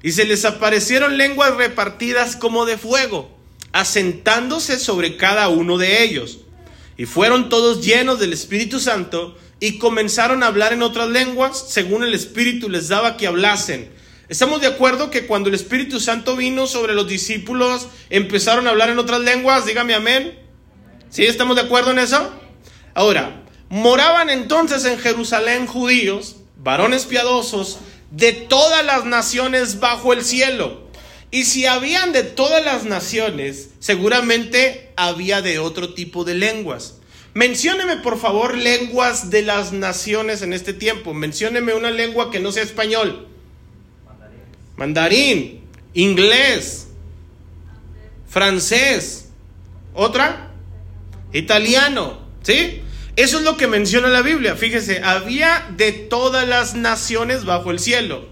Y 0.03 0.13
se 0.13 0.27
les 0.27 0.45
aparecieron 0.45 1.17
lenguas 1.17 1.57
repartidas 1.57 2.37
como 2.37 2.67
de 2.67 2.77
fuego, 2.77 3.31
asentándose 3.73 4.79
sobre 4.79 5.17
cada 5.17 5.49
uno 5.49 5.79
de 5.79 6.03
ellos. 6.03 6.41
Y 6.99 7.07
fueron 7.07 7.49
todos 7.49 7.83
llenos 7.87 8.19
del 8.19 8.33
Espíritu 8.33 8.81
Santo 8.81 9.39
y 9.61 9.79
comenzaron 9.79 10.43
a 10.43 10.49
hablar 10.49 10.73
en 10.73 10.83
otras 10.83 11.09
lenguas 11.09 11.67
según 11.69 12.03
el 12.03 12.13
Espíritu 12.13 12.69
les 12.69 12.89
daba 12.89 13.17
que 13.17 13.29
hablasen. 13.29 13.91
¿Estamos 14.29 14.61
de 14.61 14.67
acuerdo 14.67 15.09
que 15.11 15.27
cuando 15.27 15.49
el 15.49 15.55
Espíritu 15.55 16.01
Santo 16.01 16.37
vino 16.37 16.67
sobre 16.67 16.95
los 16.95 17.09
discípulos 17.09 17.87
empezaron 18.11 18.67
a 18.67 18.71
hablar 18.71 18.91
en 18.91 18.99
otras 18.99 19.21
lenguas? 19.21 19.65
Dígame 19.65 19.95
amén. 19.95 20.39
¿Sí? 21.09 21.25
¿Estamos 21.25 21.57
de 21.57 21.63
acuerdo 21.63 21.93
en 21.93 22.01
eso? 22.01 22.31
Ahora, 22.95 23.45
moraban 23.69 24.29
entonces 24.29 24.85
en 24.85 24.99
Jerusalén 24.99 25.67
judíos, 25.67 26.37
varones 26.57 27.07
piadosos, 27.07 27.79
de 28.11 28.33
todas 28.33 28.85
las 28.85 29.05
naciones 29.05 29.79
bajo 29.79 30.13
el 30.13 30.25
cielo. 30.25 30.88
Y 31.31 31.45
si 31.45 31.67
habían 31.67 32.13
de 32.13 32.23
todas 32.23 32.65
las 32.65 32.85
naciones, 32.85 33.71
seguramente 33.81 34.93
había 34.97 35.43
de 35.43 35.59
otro 35.59 35.93
tipo 35.93 36.25
de 36.25 36.35
lenguas. 36.35 36.95
Mencióneme 37.35 37.99
por 37.99 38.19
favor 38.19 38.57
lenguas 38.57 39.31
de 39.31 39.43
las 39.43 39.73
naciones 39.73 40.43
en 40.43 40.53
este 40.53 40.73
tiempo. 40.73 41.13
Mencióneme 41.13 41.75
una 41.75 41.91
lengua 41.91 42.31
que 42.31 42.41
no 42.41 42.51
sea 42.51 42.63
español. 42.63 43.29
Mandarín, 44.77 45.61
inglés, 45.93 46.89
francés, 48.29 49.29
otra, 49.95 50.53
italiano, 51.33 52.21
¿sí? 52.43 52.83
Eso 53.17 53.39
es 53.39 53.45
lo 53.45 53.57
que 53.57 53.67
menciona 53.67 54.09
la 54.09 54.23
Biblia. 54.23 54.55
Fíjese, 54.55 55.03
había 55.03 55.69
de 55.77 55.91
todas 55.93 56.47
las 56.47 56.75
naciones 56.75 57.45
bajo 57.45 57.73
el 57.73 57.81
cielo. 57.81 58.29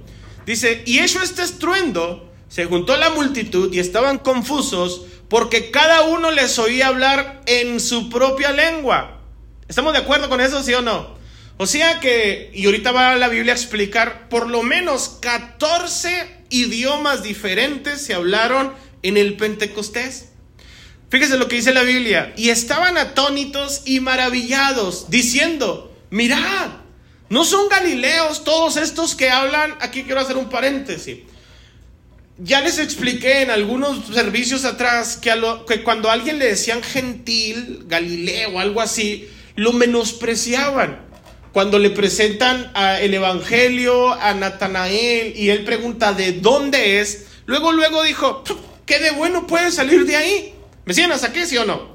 Dice, 0.47 0.83
y 0.87 1.00
hecho 1.00 1.21
este 1.21 1.43
estruendo, 1.43 2.25
se 2.49 2.65
juntó 2.67 2.97
la 2.97 3.11
multitud 3.11 3.73
y 3.73 3.79
estaban 3.79 4.19
confusos 4.19 5.03
porque 5.29 5.71
cada 5.71 6.03
uno 6.03 6.31
les 6.31 6.59
oía 6.59 6.88
hablar 6.88 7.43
en 7.47 7.81
su 7.81 8.09
propia 8.09 8.53
lengua. 8.53 9.21
¿Estamos 9.69 9.93
de 9.93 9.99
acuerdo 9.99 10.29
con 10.29 10.41
eso, 10.41 10.62
sí 10.62 10.73
o 10.75 10.83
no? 10.83 11.17
O 11.59 11.67
sea 11.67 12.00
que, 12.00 12.50
y 12.55 12.67
ahorita 12.67 12.93
va 12.93 13.17
la 13.17 13.29
Biblia 13.29 13.55
a 13.55 13.57
explicar, 13.57 14.29
por 14.29 14.49
lo 14.49 14.62
menos 14.62 15.19
14 15.21 16.45
idiomas 16.50 17.23
diferentes 17.23 18.00
se 18.03 18.15
hablaron 18.15 18.73
en 19.03 19.17
el 19.17 19.37
Pentecostés. 19.37 20.26
Fíjese 21.09 21.38
lo 21.38 21.49
que 21.49 21.57
dice 21.57 21.73
la 21.73 21.83
Biblia. 21.83 22.35
Y 22.37 22.50
estaban 22.50 22.99
atónitos 22.99 23.83
y 23.85 24.00
maravillados, 24.00 25.09
diciendo, 25.09 25.97
mirad, 26.11 26.69
no 27.29 27.45
son 27.45 27.69
galileos 27.69 28.45
todos 28.45 28.76
estos 28.76 29.15
que 29.15 29.31
hablan. 29.31 29.76
Aquí 29.81 30.05
quiero 30.05 30.21
hacer 30.21 30.37
un 30.37 30.49
paréntesis. 30.49 31.21
Ya 32.38 32.61
les 32.61 32.78
expliqué 32.78 33.40
en 33.40 33.50
algunos 33.50 34.09
servicios 34.12 34.66
atrás 34.66 35.16
que, 35.16 35.83
cuando 35.83 36.11
a 36.11 36.12
alguien 36.12 36.38
le 36.38 36.47
decían 36.47 36.83
gentil, 36.83 37.85
galileo, 37.87 38.61
algo 38.61 38.83
así, 38.83 39.28
lo 39.55 39.73
menospreciaban. 39.73 41.00
Cuando 41.52 41.78
le 41.78 41.88
presentan 41.88 42.71
el 43.00 43.14
Evangelio 43.14 44.12
a 44.12 44.35
Natanael 44.35 45.33
y 45.35 45.49
él 45.49 45.64
pregunta 45.64 46.12
de 46.12 46.33
dónde 46.33 47.00
es, 47.00 47.25
luego, 47.47 47.73
luego 47.73 48.02
dijo, 48.02 48.45
¿qué 48.85 48.99
de 48.99 49.12
bueno 49.12 49.47
puede 49.47 49.73
salir 49.73 50.05
de 50.05 50.16
ahí? 50.16 50.55
¿Me 50.85 50.93
siguen 50.93 51.12
hasta 51.12 51.28
aquí, 51.28 51.47
sí 51.47 51.57
o 51.57 51.64
no? 51.64 51.90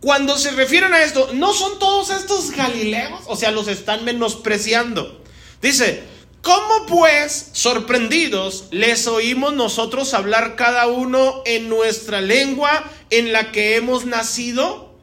Cuando 0.00 0.36
se 0.36 0.50
refieren 0.50 0.92
a 0.92 1.04
esto, 1.04 1.30
no 1.34 1.52
son 1.52 1.78
todos 1.78 2.10
estos 2.10 2.50
galileos, 2.50 3.20
o 3.26 3.36
sea, 3.36 3.52
los 3.52 3.68
están 3.68 4.04
menospreciando. 4.04 5.22
Dice, 5.62 6.02
¿cómo 6.44 6.86
pues, 6.86 7.50
sorprendidos, 7.52 8.68
les 8.70 9.08
oímos 9.08 9.54
nosotros 9.54 10.14
hablar 10.14 10.54
cada 10.54 10.86
uno 10.86 11.42
en 11.46 11.68
nuestra 11.68 12.20
lengua 12.20 12.88
en 13.10 13.32
la 13.32 13.50
que 13.50 13.74
hemos 13.74 14.04
nacido? 14.04 14.94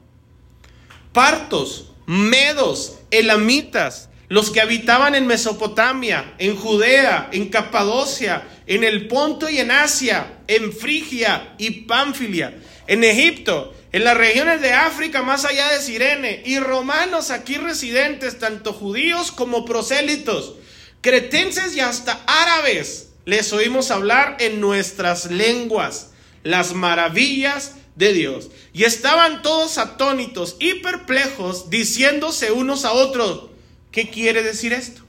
Partos, 1.12 1.92
medos, 2.06 3.00
elamitas, 3.10 4.10
los 4.30 4.52
que 4.52 4.62
habitaban 4.62 5.16
en 5.16 5.28
Mesopotamia, 5.28 6.36
en 6.38 6.56
Judea, 6.56 7.30
en 7.34 7.50
Capadocia, 7.50 8.48
en 8.68 8.86
el 8.86 9.10
Ponto 9.10 9.50
y 9.50 9.58
en 9.58 9.72
Asia, 9.72 10.40
en 10.48 10.72
Frigia 10.72 11.56
y 11.58 11.82
Pánfilia 11.82 12.54
en 12.92 13.06
Egipto, 13.06 13.74
en 13.94 14.04
las 14.04 14.18
regiones 14.18 14.60
de 14.60 14.74
África 14.74 15.22
más 15.22 15.46
allá 15.46 15.70
de 15.70 15.80
Sirene, 15.80 16.42
y 16.46 16.60
romanos 16.60 17.32
aquí 17.32 17.56
residentes, 17.56 18.38
tanto 18.38 18.74
judíos 18.74 19.32
como 19.32 19.64
prosélitos, 19.64 20.56
cretenses 21.02 21.76
y 21.76 21.80
hasta 21.80 22.24
árabes, 22.26 23.10
les 23.26 23.52
oímos 23.54 23.92
hablar 23.92 24.38
en 24.40 24.60
nuestras 24.62 25.30
lenguas 25.30 26.12
las 26.44 26.74
maravillas 26.74 27.74
de 27.96 28.14
Dios. 28.14 28.50
Y 28.74 28.84
estaban 28.84 29.42
todos 29.42 29.78
atónitos 29.78 30.56
y 30.60 30.76
perplejos, 30.76 31.70
diciéndose 31.70 32.52
unos 32.52 32.86
a 32.86 32.94
otros, 32.94 33.50
¿qué 33.92 34.10
quiere 34.10 34.44
decir 34.44 34.74
esto? 34.74 35.02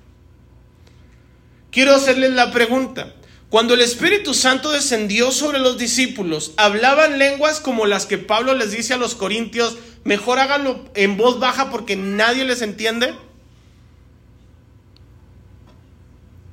Quiero 1.70 1.94
hacerles 1.94 2.32
la 2.32 2.52
pregunta. 2.52 3.14
Cuando 3.48 3.74
el 3.74 3.82
Espíritu 3.82 4.34
Santo 4.34 4.72
descendió 4.72 5.30
sobre 5.30 5.58
los 5.58 5.76
discípulos, 5.76 6.52
hablaban 6.56 7.18
lenguas 7.18 7.60
como 7.60 7.86
las 7.86 8.06
que 8.06 8.18
Pablo 8.18 8.54
les 8.54 8.70
dice 8.70 8.94
a 8.94 8.98
los 8.98 9.14
corintios, 9.14 9.76
mejor 10.04 10.38
háganlo 10.38 10.84
en 10.94 11.16
voz 11.16 11.38
baja 11.38 11.70
porque 11.70 11.96
nadie 11.96 12.44
les 12.44 12.62
entiende. 12.62 13.14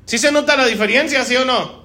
¿Sí 0.10 0.18
se 0.18 0.32
nota 0.32 0.58
la 0.58 0.66
diferencia, 0.66 1.24
sí 1.24 1.36
o 1.36 1.46
no? 1.46 1.84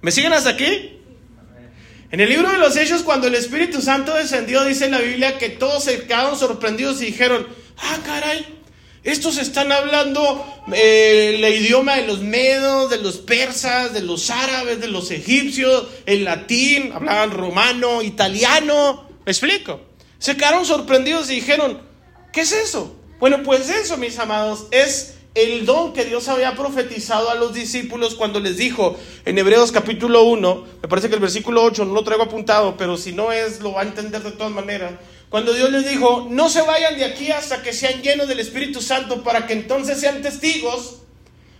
¿Me 0.00 0.10
siguen 0.10 0.32
hasta 0.32 0.50
aquí? 0.50 0.98
En 2.10 2.18
el 2.18 2.28
libro 2.28 2.50
de 2.50 2.58
los 2.58 2.76
Hechos, 2.76 3.04
cuando 3.04 3.28
el 3.28 3.36
Espíritu 3.36 3.80
Santo 3.80 4.14
descendió, 4.14 4.64
dice 4.64 4.90
la 4.90 4.98
Biblia 4.98 5.38
que 5.38 5.48
todos 5.48 5.84
se 5.84 6.00
quedaron 6.08 6.36
sorprendidos 6.36 7.00
y 7.02 7.04
dijeron, 7.04 7.46
ah, 7.76 7.98
caray, 8.04 8.46
estos 9.04 9.38
están 9.38 9.70
hablando 9.70 10.44
eh, 10.72 11.36
el 11.36 11.54
idioma 11.54 11.94
de 11.94 12.08
los 12.08 12.18
medos, 12.18 12.90
de 12.90 12.98
los 12.98 13.18
persas, 13.18 13.92
de 13.92 14.02
los 14.02 14.30
árabes, 14.30 14.80
de 14.80 14.88
los 14.88 15.12
egipcios, 15.12 15.86
el 16.06 16.24
latín, 16.24 16.90
hablaban 16.92 17.30
romano, 17.30 18.02
italiano. 18.02 19.08
¿Me 19.24 19.30
explico? 19.30 19.82
Se 20.18 20.36
quedaron 20.36 20.66
sorprendidos 20.66 21.30
y 21.30 21.36
dijeron, 21.36 21.80
¿qué 22.32 22.40
es 22.40 22.50
eso? 22.50 22.96
Bueno, 23.20 23.44
pues 23.44 23.68
eso, 23.68 23.96
mis 23.98 24.18
amados, 24.18 24.66
es 24.72 25.14
el 25.38 25.64
don 25.64 25.92
que 25.92 26.04
Dios 26.04 26.28
había 26.28 26.56
profetizado 26.56 27.30
a 27.30 27.36
los 27.36 27.54
discípulos 27.54 28.16
cuando 28.16 28.40
les 28.40 28.56
dijo 28.56 28.98
en 29.24 29.38
Hebreos 29.38 29.70
capítulo 29.70 30.24
1, 30.24 30.66
me 30.82 30.88
parece 30.88 31.08
que 31.08 31.14
el 31.14 31.20
versículo 31.20 31.62
8 31.62 31.84
no 31.84 31.94
lo 31.94 32.02
traigo 32.02 32.24
apuntado, 32.24 32.76
pero 32.76 32.96
si 32.96 33.12
no 33.12 33.30
es, 33.30 33.60
lo 33.60 33.72
va 33.72 33.82
a 33.82 33.84
entender 33.84 34.22
de 34.22 34.32
todas 34.32 34.52
maneras. 34.52 34.92
Cuando 35.28 35.52
Dios 35.52 35.70
les 35.70 35.88
dijo, 35.88 36.26
no 36.28 36.48
se 36.48 36.62
vayan 36.62 36.96
de 36.96 37.04
aquí 37.04 37.30
hasta 37.30 37.62
que 37.62 37.72
sean 37.72 38.02
llenos 38.02 38.26
del 38.26 38.40
Espíritu 38.40 38.80
Santo 38.80 39.22
para 39.22 39.46
que 39.46 39.52
entonces 39.52 40.00
sean 40.00 40.22
testigos, 40.22 41.02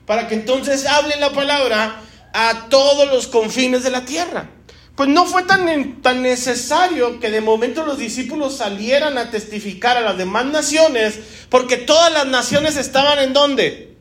para 0.06 0.26
que 0.26 0.34
entonces 0.34 0.86
hablen 0.86 1.20
la 1.20 1.32
palabra 1.32 2.02
a 2.32 2.68
todos 2.68 3.08
los 3.08 3.28
confines 3.28 3.84
de 3.84 3.90
la 3.90 4.04
tierra. 4.04 4.50
Pues 4.98 5.08
no 5.08 5.26
fue 5.26 5.44
tan, 5.44 6.02
tan 6.02 6.22
necesario 6.22 7.20
que 7.20 7.30
de 7.30 7.40
momento 7.40 7.86
los 7.86 7.98
discípulos 7.98 8.56
salieran 8.56 9.16
a 9.16 9.30
testificar 9.30 9.96
a 9.96 10.00
las 10.00 10.18
demás 10.18 10.46
naciones, 10.46 11.20
porque 11.48 11.76
todas 11.76 12.12
las 12.12 12.26
naciones 12.26 12.76
estaban 12.76 13.20
en 13.20 13.32
dónde? 13.32 13.94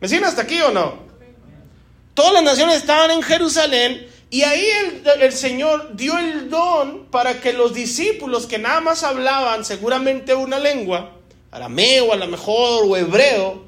¿Me 0.00 0.06
siguen 0.06 0.26
hasta 0.26 0.42
aquí 0.42 0.60
o 0.60 0.70
no? 0.70 0.98
Todas 2.12 2.34
las 2.34 2.42
naciones 2.42 2.76
estaban 2.76 3.10
en 3.10 3.22
Jerusalén 3.22 4.06
y 4.28 4.42
ahí 4.42 4.68
el, 5.18 5.32
Señor 5.32 5.96
dio 5.96 6.18
el 6.18 6.50
don 6.50 7.06
para 7.06 7.40
que 7.40 7.54
los 7.54 7.72
discípulos 7.72 8.44
que 8.44 8.58
nada 8.58 8.82
más 8.82 9.02
hablaban 9.02 9.64
seguramente 9.64 10.34
una 10.34 10.58
lengua, 10.58 11.12
arameo 11.52 12.12
a 12.12 12.16
lo 12.16 12.26
mejor 12.26 12.84
o 12.86 12.98
hebreo, 12.98 13.64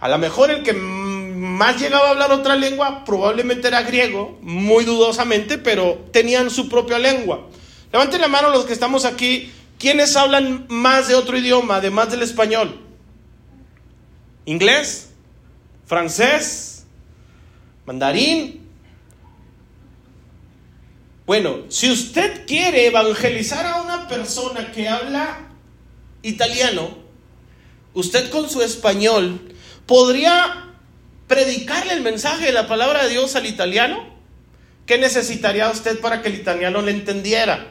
a 0.00 0.08
lo 0.08 0.18
mejor 0.18 0.50
el 0.50 0.64
que 0.64 0.72
más 1.60 1.78
llegaba 1.78 2.06
a 2.06 2.10
hablar 2.12 2.32
otra 2.32 2.56
lengua 2.56 3.04
probablemente 3.04 3.68
era 3.68 3.82
griego, 3.82 4.38
muy 4.40 4.86
dudosamente, 4.86 5.58
pero 5.58 6.06
tenían 6.10 6.48
su 6.48 6.70
propia 6.70 6.98
lengua. 6.98 7.50
Levanten 7.92 8.22
la 8.22 8.28
mano 8.28 8.48
los 8.48 8.64
que 8.64 8.72
estamos 8.72 9.04
aquí, 9.04 9.52
¿quiénes 9.78 10.16
hablan 10.16 10.64
más 10.70 11.08
de 11.08 11.16
otro 11.16 11.36
idioma 11.36 11.76
además 11.76 12.10
del 12.10 12.22
español? 12.22 12.80
¿Inglés? 14.46 15.10
¿Francés? 15.84 16.86
¿Mandarín? 17.84 18.66
Bueno, 21.26 21.64
si 21.68 21.90
usted 21.90 22.46
quiere 22.46 22.86
evangelizar 22.86 23.66
a 23.66 23.82
una 23.82 24.08
persona 24.08 24.72
que 24.72 24.88
habla 24.88 25.50
italiano, 26.22 26.96
usted 27.92 28.30
con 28.30 28.48
su 28.48 28.62
español 28.62 29.52
podría 29.84 30.69
predicarle 31.30 31.92
el 31.92 32.00
mensaje 32.00 32.46
de 32.46 32.52
la 32.52 32.66
palabra 32.66 33.04
de 33.04 33.10
Dios 33.10 33.36
al 33.36 33.46
italiano. 33.46 34.04
¿Qué 34.84 34.98
necesitaría 34.98 35.70
usted 35.70 36.00
para 36.00 36.22
que 36.22 36.28
el 36.28 36.34
italiano 36.34 36.82
le 36.82 36.90
entendiera? 36.90 37.68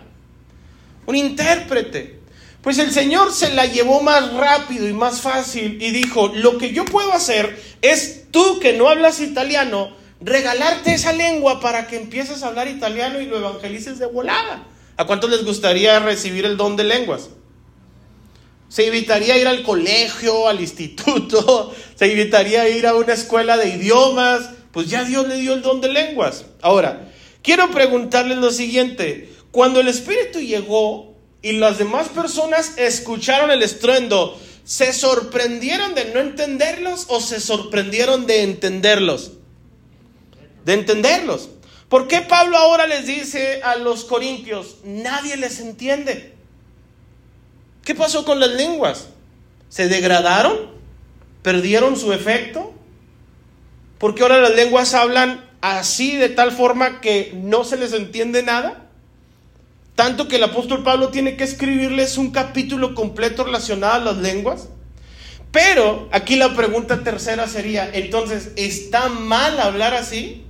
Un 1.06 1.17
intérprete. 1.17 2.22
Pues 2.62 2.80
el 2.80 2.89
Señor 2.91 3.34
se 3.34 3.54
la 3.54 3.65
llevó 3.65 4.02
más 4.02 4.32
rápido 4.32 4.88
y 4.88 4.93
más 4.93 5.19
fácil 5.19 5.78
y 5.82 5.91
dijo, 5.91 6.30
lo 6.34 6.58
que 6.58 6.72
yo 6.72 6.86
puedo 6.86 7.12
hacer 7.12 7.62
es 7.82 8.32
tú 8.32 8.62
que 8.62 8.72
no 8.72 8.88
hablas 8.88 9.19
italiano, 9.19 9.93
regalarte 10.22 10.93
esa 10.93 11.12
lengua 11.12 11.60
para 11.60 11.88
que 11.88 11.98
empieces 11.98 12.43
a 12.43 12.48
hablar 12.48 12.69
italiano 12.69 13.19
y 13.19 13.26
lo 13.26 13.39
evangelices 13.39 14.00
de 14.00 14.06
volada. 14.06 14.63
¿A 14.95 15.06
cuántos 15.06 15.30
les 15.30 15.43
gustaría 15.43 16.00
recibir 16.00 16.45
el 16.45 16.56
don 16.56 16.78
de 16.78 16.86
lenguas? 16.86 17.30
Se 18.70 18.88
evitaría 18.88 19.38
ir 19.38 19.48
al 19.48 19.64
colegio, 19.64 20.48
al 20.48 20.62
instituto, 20.62 21.74
se 21.96 22.12
evitaría 22.12 22.70
ir 22.70 22.88
a 22.88 22.96
una 22.96 23.14
escuela 23.14 23.58
de 23.58 23.70
idiomas, 23.70 24.52
pues 24.72 24.90
ya 24.90 25.04
Dios 25.04 25.28
le 25.28 25.38
dio 25.38 25.54
el 25.54 25.62
don 25.62 25.82
de 25.82 25.92
lenguas. 25.92 26.46
Ahora, 26.62 27.12
quiero 27.42 27.70
preguntarles 27.72 28.38
lo 28.38 28.52
siguiente, 28.52 29.30
cuando 29.52 29.80
el 29.82 29.88
Espíritu 29.88 30.40
llegó 30.40 31.16
y 31.42 31.54
las 31.54 31.78
demás 31.78 32.08
personas 32.10 32.78
escucharon 32.78 33.52
el 33.52 33.64
estruendo, 33.64 34.40
¿se 34.64 34.94
sorprendieron 34.94 35.96
de 35.96 36.06
no 36.06 36.20
entenderlos 36.20 37.06
o 37.10 37.20
se 37.20 37.40
sorprendieron 37.40 38.28
de 38.28 38.44
entenderlos? 38.44 39.32
de 40.66 40.74
entenderlos. 40.74 41.50
¿Por 41.90 42.08
qué 42.08 42.22
Pablo 42.22 42.58
ahora 42.58 42.86
les 42.86 43.08
dice 43.08 43.62
a 43.64 43.76
los 43.76 44.06
corintios, 44.06 44.78
nadie 44.84 45.38
les 45.38 45.60
entiende? 45.60 46.36
¿Qué 47.89 47.95
pasó 47.95 48.23
con 48.23 48.39
las 48.39 48.52
lenguas? 48.52 49.08
¿Se 49.67 49.88
degradaron? 49.88 50.56
¿Perdieron 51.41 51.97
su 51.97 52.13
efecto? 52.13 52.71
¿Por 53.97 54.13
qué 54.13 54.21
ahora 54.21 54.39
las 54.41 54.54
lenguas 54.54 54.93
hablan 54.93 55.49
así 55.62 56.15
de 56.15 56.30
tal 56.30 56.52
forma 56.52 57.02
que 57.02 57.32
no 57.34 57.63
se 57.63 57.78
les 57.78 57.93
entiende 57.93 58.43
nada? 58.43 58.91
Tanto 59.95 60.28
que 60.28 60.36
el 60.36 60.43
apóstol 60.43 60.84
Pablo 60.84 61.10
tiene 61.10 61.36
que 61.36 61.43
escribirles 61.43 62.19
un 62.19 62.30
capítulo 62.30 62.93
completo 62.93 63.43
relacionado 63.43 63.93
a 63.93 64.13
las 64.13 64.17
lenguas. 64.17 64.67
Pero 65.52 66.10
aquí 66.12 66.36
la 66.36 66.56
pregunta 66.56 67.04
tercera 67.04 67.47
sería, 67.47 67.89
entonces, 67.91 68.52
¿está 68.56 69.10
mal 69.10 69.60
hablar 69.60 69.95
así? 69.95 70.43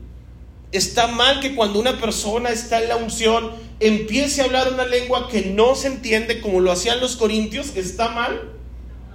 ¿Está 0.71 1.07
mal 1.07 1.39
que 1.39 1.55
cuando 1.55 1.79
una 1.79 1.99
persona 1.99 2.49
está 2.49 2.81
en 2.81 2.89
la 2.89 2.97
unción 2.97 3.51
empiece 3.79 4.41
a 4.41 4.45
hablar 4.45 4.71
una 4.71 4.85
lengua 4.85 5.27
que 5.27 5.41
no 5.41 5.73
se 5.73 5.87
entiende 5.87 6.41
como 6.41 6.59
lo 6.59 6.71
hacían 6.71 6.99
los 6.99 7.15
corintios? 7.15 7.75
¿Está 7.75 8.09
mal? 8.09 8.51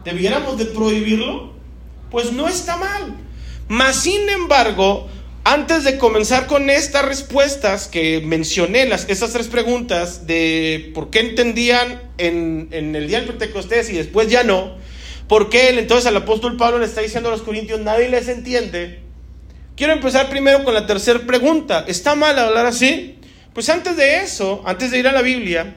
¿Debiéramos 0.04 0.58
de 0.58 0.66
prohibirlo? 0.66 1.52
Pues 2.10 2.32
no 2.32 2.48
está 2.48 2.76
mal. 2.76 3.14
Mas, 3.68 3.96
sin 3.96 4.28
embargo, 4.28 5.08
antes 5.44 5.84
de 5.84 5.96
comenzar 5.96 6.48
con 6.48 6.70
estas 6.70 7.04
respuestas 7.04 7.86
que 7.86 8.20
mencioné, 8.20 8.86
las, 8.86 9.08
esas 9.08 9.32
tres 9.32 9.46
preguntas 9.46 10.26
de 10.26 10.90
por 10.92 11.10
qué 11.10 11.20
entendían 11.20 12.02
en, 12.18 12.68
en 12.72 12.96
el 12.96 13.06
día 13.06 13.18
del 13.18 13.28
Pentecostés 13.28 13.90
y 13.90 13.92
después 13.92 14.28
ya 14.28 14.42
no, 14.42 14.76
por 15.28 15.50
qué 15.50 15.68
entonces 15.68 16.06
al 16.06 16.16
apóstol 16.16 16.56
Pablo 16.56 16.78
le 16.78 16.86
está 16.86 17.00
diciendo 17.00 17.28
a 17.28 17.32
los 17.32 17.42
corintios, 17.42 17.78
nadie 17.78 18.08
les 18.08 18.26
entiende. 18.28 19.03
Quiero 19.76 19.92
empezar 19.92 20.30
primero 20.30 20.62
con 20.62 20.72
la 20.72 20.86
tercera 20.86 21.18
pregunta. 21.26 21.84
¿Está 21.88 22.14
mal 22.14 22.38
hablar 22.38 22.64
así? 22.64 23.18
Pues 23.52 23.68
antes 23.68 23.96
de 23.96 24.20
eso, 24.20 24.62
antes 24.66 24.92
de 24.92 25.00
ir 25.00 25.08
a 25.08 25.12
la 25.12 25.20
Biblia, 25.20 25.74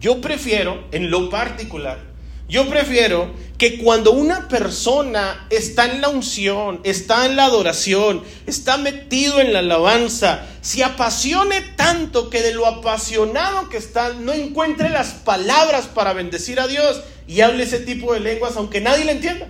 yo 0.00 0.20
prefiero, 0.20 0.88
en 0.90 1.08
lo 1.08 1.30
particular, 1.30 2.00
yo 2.48 2.68
prefiero 2.68 3.32
que 3.58 3.78
cuando 3.78 4.10
una 4.10 4.48
persona 4.48 5.46
está 5.50 5.84
en 5.84 6.00
la 6.00 6.08
unción, 6.08 6.80
está 6.82 7.24
en 7.26 7.36
la 7.36 7.44
adoración, 7.44 8.24
está 8.46 8.76
metido 8.76 9.40
en 9.40 9.52
la 9.52 9.60
alabanza, 9.60 10.44
se 10.60 10.82
apasione 10.82 11.60
tanto 11.76 12.28
que 12.28 12.42
de 12.42 12.52
lo 12.52 12.66
apasionado 12.66 13.68
que 13.68 13.76
está, 13.76 14.14
no 14.14 14.32
encuentre 14.32 14.88
las 14.88 15.12
palabras 15.12 15.86
para 15.86 16.12
bendecir 16.12 16.58
a 16.58 16.66
Dios 16.66 17.02
y 17.28 17.40
hable 17.40 17.62
ese 17.62 17.78
tipo 17.78 18.12
de 18.14 18.20
lenguas 18.20 18.56
aunque 18.56 18.80
nadie 18.80 19.04
le 19.04 19.12
entienda. 19.12 19.46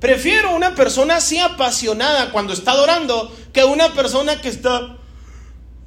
Prefiero 0.00 0.54
una 0.54 0.74
persona 0.74 1.16
así 1.16 1.38
apasionada 1.38 2.30
cuando 2.30 2.52
está 2.52 2.72
adorando 2.72 3.34
que 3.52 3.64
una 3.64 3.92
persona 3.94 4.40
que 4.40 4.48
está... 4.48 4.96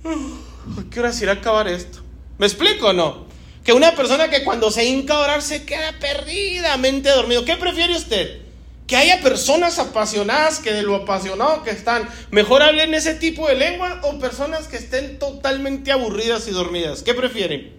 ¿A 0.04 0.90
qué 0.90 1.00
hora 1.00 1.14
se 1.14 1.26
irá 1.26 1.34
a 1.34 1.36
acabar 1.36 1.68
esto? 1.68 2.00
¿Me 2.38 2.46
explico 2.46 2.88
o 2.88 2.94
no? 2.94 3.30
que 3.70 3.74
una 3.74 3.96
persona 3.96 4.30
que 4.30 4.44
cuando 4.44 4.72
se 4.72 4.86
hinca 4.86 5.14
a 5.14 5.20
orar 5.20 5.42
se 5.44 5.64
queda 5.64 5.94
perdidamente 6.00 7.10
dormido. 7.10 7.46
¿Qué 7.46 7.56
prefiere 7.56 7.96
usted? 7.96 8.42
Que 8.88 8.96
haya 8.96 9.22
personas 9.22 9.78
apasionadas 9.78 10.58
que 10.58 10.74
de 10.74 10.82
lo 10.82 10.96
apasionado 10.96 11.62
que 11.64 11.70
están, 11.70 12.10
mejor 12.32 12.64
hablen 12.64 12.96
ese 12.96 13.14
tipo 13.14 13.48
de 13.48 13.54
lengua 13.54 14.02
o 14.04 14.18
personas 14.18 14.68
que 14.68 14.78
estén 14.78 15.20
totalmente 15.20 15.92
aburridas 15.92 16.48
y 16.48 16.52
dormidas. 16.52 17.04
¿Qué 17.04 17.14
prefieren? 17.14 17.72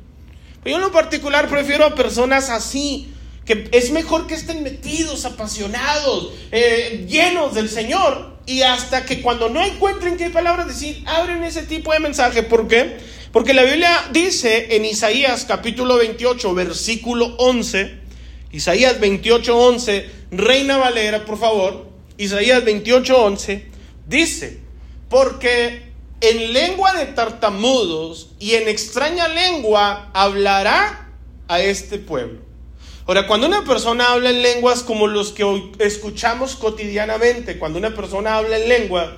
Pues 0.62 0.73
yo 0.73 0.77
en 0.77 0.83
lo 0.83 0.93
particular 0.93 1.49
prefiero 1.49 1.85
a 1.85 1.95
personas 1.97 2.51
así, 2.51 3.12
que 3.51 3.69
es 3.73 3.91
mejor 3.91 4.29
que 4.29 4.35
estén 4.35 4.63
metidos, 4.63 5.25
apasionados, 5.25 6.33
eh, 6.53 7.05
llenos 7.09 7.53
del 7.53 7.69
Señor 7.69 8.37
y 8.47 8.63
hasta 8.63 9.05
que 9.05 9.21
cuando 9.23 9.49
no 9.49 9.61
encuentren 9.61 10.17
qué 10.17 10.31
palabras 10.31 10.69
decir, 10.69 11.03
abren 11.05 11.43
ese 11.43 11.65
tipo 11.65 11.93
de 11.93 11.99
mensaje. 11.99 12.45
¿Por 12.45 12.69
qué? 12.69 12.99
Porque 13.33 13.53
la 13.53 13.65
Biblia 13.65 14.09
dice 14.13 14.77
en 14.77 14.85
Isaías 14.85 15.45
capítulo 15.47 15.97
28, 15.97 16.55
versículo 16.55 17.35
11, 17.39 17.99
Isaías 18.53 19.01
28, 19.01 19.59
11, 19.59 20.11
Reina 20.31 20.77
Valera, 20.77 21.25
por 21.25 21.37
favor, 21.37 21.89
Isaías 22.19 22.65
28, 22.65 23.25
11, 23.25 23.67
dice, 24.07 24.61
porque 25.09 25.91
en 26.21 26.53
lengua 26.53 26.93
de 26.93 27.07
tartamudos 27.07 28.31
y 28.39 28.55
en 28.55 28.69
extraña 28.69 29.27
lengua 29.27 30.09
hablará 30.15 31.09
a 31.49 31.59
este 31.59 31.99
pueblo. 31.99 32.50
Ahora, 33.11 33.27
cuando 33.27 33.49
una 33.49 33.64
persona 33.64 34.12
habla 34.12 34.31
en 34.31 34.40
lenguas 34.40 34.85
como 34.85 35.09
los 35.09 35.33
que 35.33 35.42
hoy 35.42 35.73
escuchamos 35.81 36.55
cotidianamente, 36.55 37.59
cuando 37.59 37.77
una 37.77 37.92
persona 37.92 38.37
habla 38.37 38.57
en 38.57 38.68
lengua, 38.68 39.16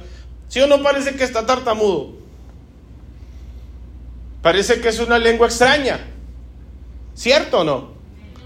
¿sí 0.48 0.61
o 0.61 0.66
no 0.66 0.83
parece 0.83 1.14
que 1.14 1.24
está 1.24 1.44
tartamudo? 1.44 2.14
Parece 4.40 4.81
que 4.81 4.88
es 4.88 4.98
una 4.98 5.18
lengua 5.18 5.46
extraña. 5.46 6.09
¿Cierto 7.14 7.59
o 7.59 7.64
no? 7.64 7.92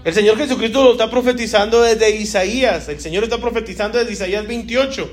El 0.03 0.13
Señor 0.13 0.37
Jesucristo 0.37 0.83
lo 0.83 0.91
está 0.91 1.09
profetizando 1.09 1.81
desde 1.81 2.09
Isaías. 2.09 2.89
El 2.89 2.99
Señor 2.99 3.23
está 3.23 3.37
profetizando 3.37 3.99
desde 3.99 4.11
Isaías 4.11 4.45
28. 4.45 5.09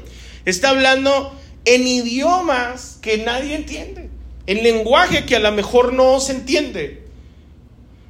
Está 0.46 0.70
hablando 0.70 1.32
en 1.64 1.86
idiomas 1.86 2.98
que 3.00 3.18
nadie 3.18 3.54
entiende. 3.54 4.10
En 4.48 4.64
lenguaje 4.64 5.26
que 5.26 5.36
a 5.36 5.38
lo 5.38 5.52
mejor 5.52 5.92
no 5.92 6.18
se 6.18 6.32
entiende. 6.32 7.04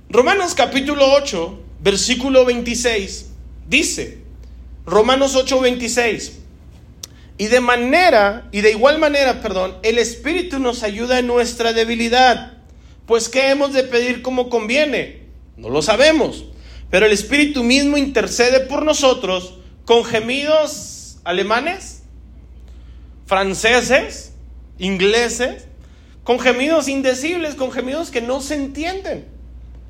Romanos 0.08 0.54
capítulo 0.54 1.12
8, 1.12 1.63
versículo 1.84 2.44
26, 2.44 3.26
dice, 3.68 4.18
Romanos 4.84 5.36
8, 5.36 5.60
26, 5.60 6.40
y 7.38 7.46
de 7.46 7.60
manera, 7.60 8.48
y 8.50 8.62
de 8.62 8.72
igual 8.72 8.98
manera, 8.98 9.40
perdón, 9.40 9.76
el 9.84 9.98
Espíritu 9.98 10.58
nos 10.58 10.82
ayuda 10.82 11.20
en 11.20 11.28
nuestra 11.28 11.72
debilidad 11.72 12.54
pues 13.06 13.28
¿qué 13.28 13.50
hemos 13.50 13.72
de 13.72 13.84
pedir 13.84 14.22
como 14.22 14.48
conviene? 14.48 15.24
No 15.56 15.68
lo 15.68 15.82
sabemos. 15.82 16.46
Pero 16.90 17.06
el 17.06 17.12
Espíritu 17.12 17.62
mismo 17.62 17.96
intercede 17.96 18.60
por 18.60 18.84
nosotros 18.84 19.58
con 19.84 20.04
gemidos 20.04 21.18
alemanes, 21.24 22.02
franceses, 23.26 24.32
ingleses, 24.78 25.66
con 26.22 26.38
gemidos 26.38 26.88
indecibles, 26.88 27.54
con 27.54 27.72
gemidos 27.72 28.10
que 28.10 28.22
no 28.22 28.40
se 28.40 28.54
entienden. 28.54 29.26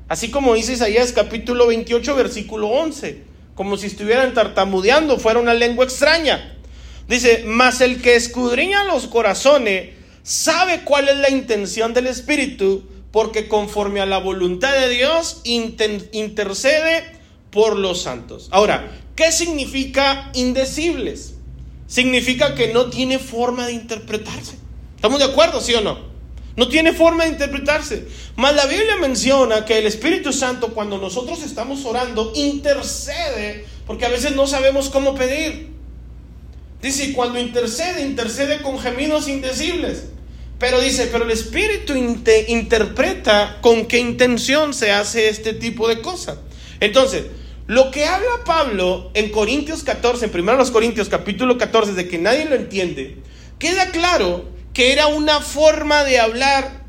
Así 0.07 0.29
como 0.29 0.53
dice 0.53 0.73
Isaías 0.73 1.11
capítulo 1.13 1.67
28, 1.67 2.15
versículo 2.15 2.67
11, 2.67 3.23
como 3.55 3.75
si 3.75 3.87
estuvieran 3.87 4.33
tartamudeando, 4.33 5.17
fuera 5.17 5.39
una 5.39 5.53
lengua 5.55 5.85
extraña. 5.85 6.57
Dice, 7.07 7.43
mas 7.45 7.81
el 7.81 8.01
que 8.01 8.15
escudriña 8.15 8.83
los 8.83 9.07
corazones 9.07 9.91
sabe 10.21 10.81
cuál 10.83 11.09
es 11.09 11.17
la 11.17 11.29
intención 11.29 11.93
del 11.93 12.07
Espíritu, 12.07 12.83
porque 13.11 13.47
conforme 13.47 14.01
a 14.01 14.05
la 14.05 14.17
voluntad 14.19 14.73
de 14.73 14.89
Dios 14.89 15.41
intercede 15.43 17.03
por 17.49 17.77
los 17.77 18.01
santos. 18.01 18.49
Ahora, 18.51 18.91
¿qué 19.15 19.31
significa 19.31 20.29
indecibles? 20.35 21.35
Significa 21.87 22.53
que 22.55 22.73
no 22.73 22.89
tiene 22.89 23.17
forma 23.17 23.67
de 23.67 23.73
interpretarse. 23.73 24.55
¿Estamos 24.95 25.19
de 25.19 25.25
acuerdo, 25.25 25.61
sí 25.61 25.73
o 25.73 25.81
no? 25.81 26.14
No 26.55 26.69
tiene 26.69 26.93
forma 26.93 27.25
de 27.25 27.31
interpretarse. 27.31 28.07
Mas 28.35 28.55
la 28.55 28.65
Biblia 28.65 28.95
menciona 28.99 29.65
que 29.65 29.77
el 29.77 29.87
Espíritu 29.87 30.31
Santo, 30.31 30.73
cuando 30.73 30.97
nosotros 30.97 31.43
estamos 31.43 31.85
orando, 31.85 32.31
intercede, 32.35 33.65
porque 33.85 34.05
a 34.05 34.09
veces 34.09 34.35
no 34.35 34.47
sabemos 34.47 34.89
cómo 34.89 35.15
pedir. 35.15 35.69
Dice, 36.81 37.13
cuando 37.13 37.39
intercede, 37.39 38.01
intercede 38.03 38.61
con 38.61 38.79
gemidos 38.79 39.27
indecibles. 39.27 40.05
Pero 40.57 40.79
dice, 40.79 41.09
pero 41.11 41.25
el 41.25 41.31
Espíritu 41.31 41.93
interpreta 42.47 43.57
con 43.61 43.85
qué 43.87 43.99
intención 43.99 44.73
se 44.73 44.91
hace 44.91 45.27
este 45.27 45.53
tipo 45.53 45.89
de 45.89 46.01
cosas. 46.01 46.37
Entonces, 46.79 47.25
lo 47.67 47.91
que 47.91 48.05
habla 48.05 48.43
Pablo 48.45 49.11
en 49.13 49.29
Corintios 49.31 49.83
14, 49.83 50.25
en 50.25 50.39
1 50.39 50.71
Corintios 50.71 51.09
capítulo 51.09 51.57
14, 51.57 51.93
de 51.93 52.07
que 52.07 52.17
nadie 52.17 52.45
lo 52.45 52.55
entiende, 52.55 53.17
queda 53.59 53.91
claro 53.91 54.54
que 54.75 54.91
era 54.91 55.07
una 55.07 55.39
forma 55.39 56.03
de 56.03 56.19
hablar 56.19 56.83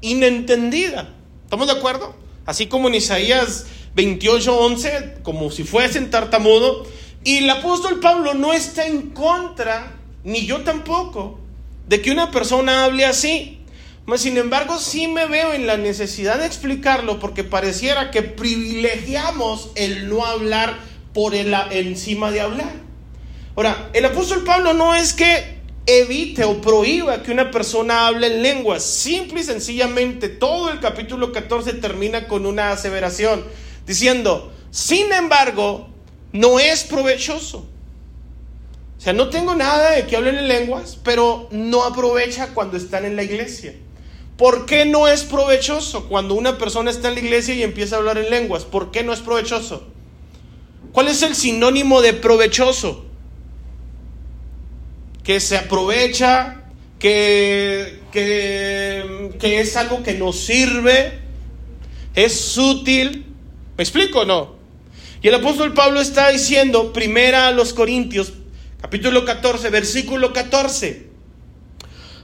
inentendida. 0.00 1.14
¿Estamos 1.44 1.68
de 1.68 1.74
acuerdo? 1.74 2.16
Así 2.44 2.66
como 2.66 2.88
en 2.88 2.96
Isaías 2.96 3.66
28, 3.94 4.58
11, 4.58 5.14
como 5.22 5.52
si 5.52 5.62
fuesen 5.62 6.10
tartamudo. 6.10 6.86
Y 7.22 7.38
el 7.38 7.50
apóstol 7.50 8.00
Pablo 8.00 8.34
no 8.34 8.52
está 8.52 8.84
en 8.84 9.10
contra, 9.10 9.96
ni 10.24 10.44
yo 10.44 10.62
tampoco, 10.62 11.38
de 11.86 12.02
que 12.02 12.10
una 12.10 12.32
persona 12.32 12.84
hable 12.84 13.04
así. 13.04 13.60
Sin 14.16 14.36
embargo, 14.36 14.78
sí 14.78 15.06
me 15.06 15.26
veo 15.26 15.52
en 15.52 15.68
la 15.68 15.76
necesidad 15.76 16.40
de 16.40 16.46
explicarlo 16.46 17.20
porque 17.20 17.44
pareciera 17.44 18.10
que 18.10 18.22
privilegiamos 18.22 19.70
el 19.76 20.08
no 20.08 20.26
hablar 20.26 20.80
por 21.14 21.36
el 21.36 21.54
encima 21.70 22.32
de 22.32 22.40
hablar. 22.40 22.72
Ahora, 23.54 23.88
el 23.92 24.04
apóstol 24.04 24.42
Pablo 24.42 24.72
no 24.72 24.96
es 24.96 25.12
que 25.12 25.59
evite 25.86 26.44
o 26.44 26.60
prohíba 26.60 27.22
que 27.22 27.32
una 27.32 27.50
persona 27.50 28.06
hable 28.06 28.28
en 28.28 28.42
lenguas. 28.42 28.82
Simple 28.82 29.40
y 29.40 29.44
sencillamente, 29.44 30.28
todo 30.28 30.70
el 30.70 30.80
capítulo 30.80 31.32
14 31.32 31.74
termina 31.74 32.28
con 32.28 32.46
una 32.46 32.72
aseveración 32.72 33.44
diciendo, 33.86 34.52
sin 34.70 35.12
embargo, 35.12 35.88
no 36.32 36.60
es 36.60 36.84
provechoso. 36.84 37.66
O 38.98 39.02
sea, 39.02 39.12
no 39.12 39.30
tengo 39.30 39.54
nada 39.54 39.92
de 39.92 40.06
que 40.06 40.16
hablen 40.16 40.36
en 40.36 40.48
lenguas, 40.48 40.98
pero 41.02 41.48
no 41.50 41.84
aprovecha 41.84 42.48
cuando 42.48 42.76
están 42.76 43.04
en 43.04 43.16
la 43.16 43.22
iglesia. 43.22 43.74
¿Por 44.36 44.66
qué 44.66 44.84
no 44.84 45.08
es 45.08 45.24
provechoso 45.24 46.08
cuando 46.08 46.34
una 46.34 46.58
persona 46.58 46.90
está 46.90 47.08
en 47.08 47.14
la 47.14 47.20
iglesia 47.20 47.54
y 47.54 47.62
empieza 47.62 47.96
a 47.96 47.98
hablar 47.98 48.18
en 48.18 48.30
lenguas? 48.30 48.64
¿Por 48.64 48.90
qué 48.90 49.02
no 49.02 49.12
es 49.12 49.20
provechoso? 49.20 49.86
¿Cuál 50.92 51.08
es 51.08 51.22
el 51.22 51.34
sinónimo 51.34 52.00
de 52.02 52.12
provechoso? 52.12 53.04
Que 55.30 55.38
se 55.38 55.56
aprovecha, 55.56 56.62
que, 56.98 58.00
que, 58.10 59.60
es 59.60 59.76
algo 59.76 60.02
que 60.02 60.14
nos 60.14 60.40
sirve, 60.40 61.20
es 62.16 62.58
útil. 62.58 63.26
¿Me 63.76 63.84
explico 63.84 64.22
o 64.22 64.24
no? 64.24 64.56
Y 65.22 65.28
el 65.28 65.36
apóstol 65.36 65.72
Pablo 65.72 66.00
está 66.00 66.30
diciendo, 66.30 66.92
primera 66.92 67.46
a 67.46 67.52
los 67.52 67.74
Corintios, 67.74 68.32
capítulo 68.82 69.24
14, 69.24 69.70
versículo 69.70 70.32
14. 70.32 71.06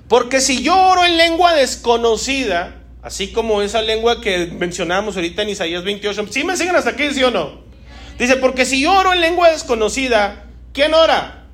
Porque 0.09 0.41
si 0.41 0.65
yo 0.65 0.77
oro 0.77 1.05
en 1.05 1.17
lengua 1.17 1.55
desconocida, 1.55 2.83
así 3.03 3.29
como 3.31 3.63
esa 3.63 3.83
lengua 3.83 4.21
que 4.21 4.47
mencionamos 4.49 5.15
ahorita 5.15 5.43
en 5.43 5.51
Isaías 5.51 5.85
28, 5.85 6.27
¿sí 6.33 6.43
me 6.43 6.57
siguen 6.57 6.75
hasta 6.75 6.91
aquí, 6.91 7.09
sí 7.13 7.23
o 7.23 7.31
no? 7.31 7.61
Dice, 8.19 8.35
porque 8.35 8.67
si 8.67 8.81
yo 8.81 8.93
oro 8.93 9.13
en 9.13 9.21
lengua 9.21 9.51
desconocida, 9.51 10.47
¿quién 10.73 10.93
ora? 10.93 11.46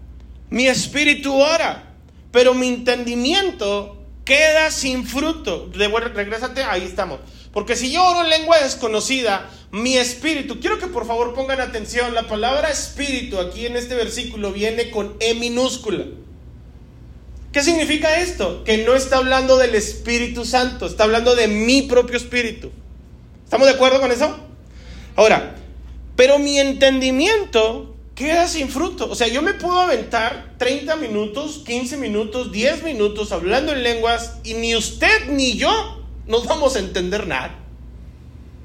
Mi 0.52 0.68
espíritu 0.68 1.34
ora, 1.34 1.94
pero 2.30 2.52
mi 2.52 2.68
entendimiento 2.68 3.96
queda 4.22 4.70
sin 4.70 5.06
fruto. 5.06 5.70
regrésate, 5.72 6.62
ahí 6.62 6.82
estamos. 6.82 7.20
Porque 7.54 7.74
si 7.74 7.90
yo 7.90 8.04
oro 8.04 8.22
en 8.22 8.28
lengua 8.28 8.60
desconocida, 8.62 9.48
mi 9.70 9.96
espíritu, 9.96 10.60
quiero 10.60 10.78
que 10.78 10.88
por 10.88 11.06
favor 11.06 11.32
pongan 11.32 11.62
atención, 11.62 12.12
la 12.12 12.28
palabra 12.28 12.68
espíritu 12.68 13.38
aquí 13.38 13.64
en 13.64 13.76
este 13.76 13.94
versículo 13.94 14.52
viene 14.52 14.90
con 14.90 15.16
E 15.20 15.32
minúscula. 15.32 16.04
¿Qué 17.50 17.62
significa 17.62 18.20
esto? 18.20 18.62
Que 18.64 18.84
no 18.84 18.94
está 18.94 19.16
hablando 19.16 19.56
del 19.56 19.74
Espíritu 19.74 20.44
Santo, 20.44 20.84
está 20.84 21.04
hablando 21.04 21.34
de 21.34 21.48
mi 21.48 21.80
propio 21.80 22.18
espíritu. 22.18 22.70
¿Estamos 23.42 23.66
de 23.66 23.72
acuerdo 23.72 24.02
con 24.02 24.12
eso? 24.12 24.36
Ahora, 25.16 25.56
pero 26.14 26.38
mi 26.38 26.58
entendimiento 26.58 27.91
queda 28.22 28.48
sin 28.48 28.68
fruto. 28.68 29.10
O 29.10 29.14
sea, 29.14 29.28
yo 29.28 29.42
me 29.42 29.54
puedo 29.54 29.80
aventar 29.80 30.54
30 30.58 30.96
minutos, 30.96 31.62
15 31.66 31.96
minutos, 31.96 32.52
10 32.52 32.82
minutos 32.84 33.32
hablando 33.32 33.72
en 33.72 33.82
lenguas 33.82 34.38
y 34.44 34.54
ni 34.54 34.76
usted 34.76 35.28
ni 35.28 35.56
yo 35.56 36.04
nos 36.26 36.46
vamos 36.46 36.76
a 36.76 36.78
entender 36.78 37.26
nada. 37.26 37.58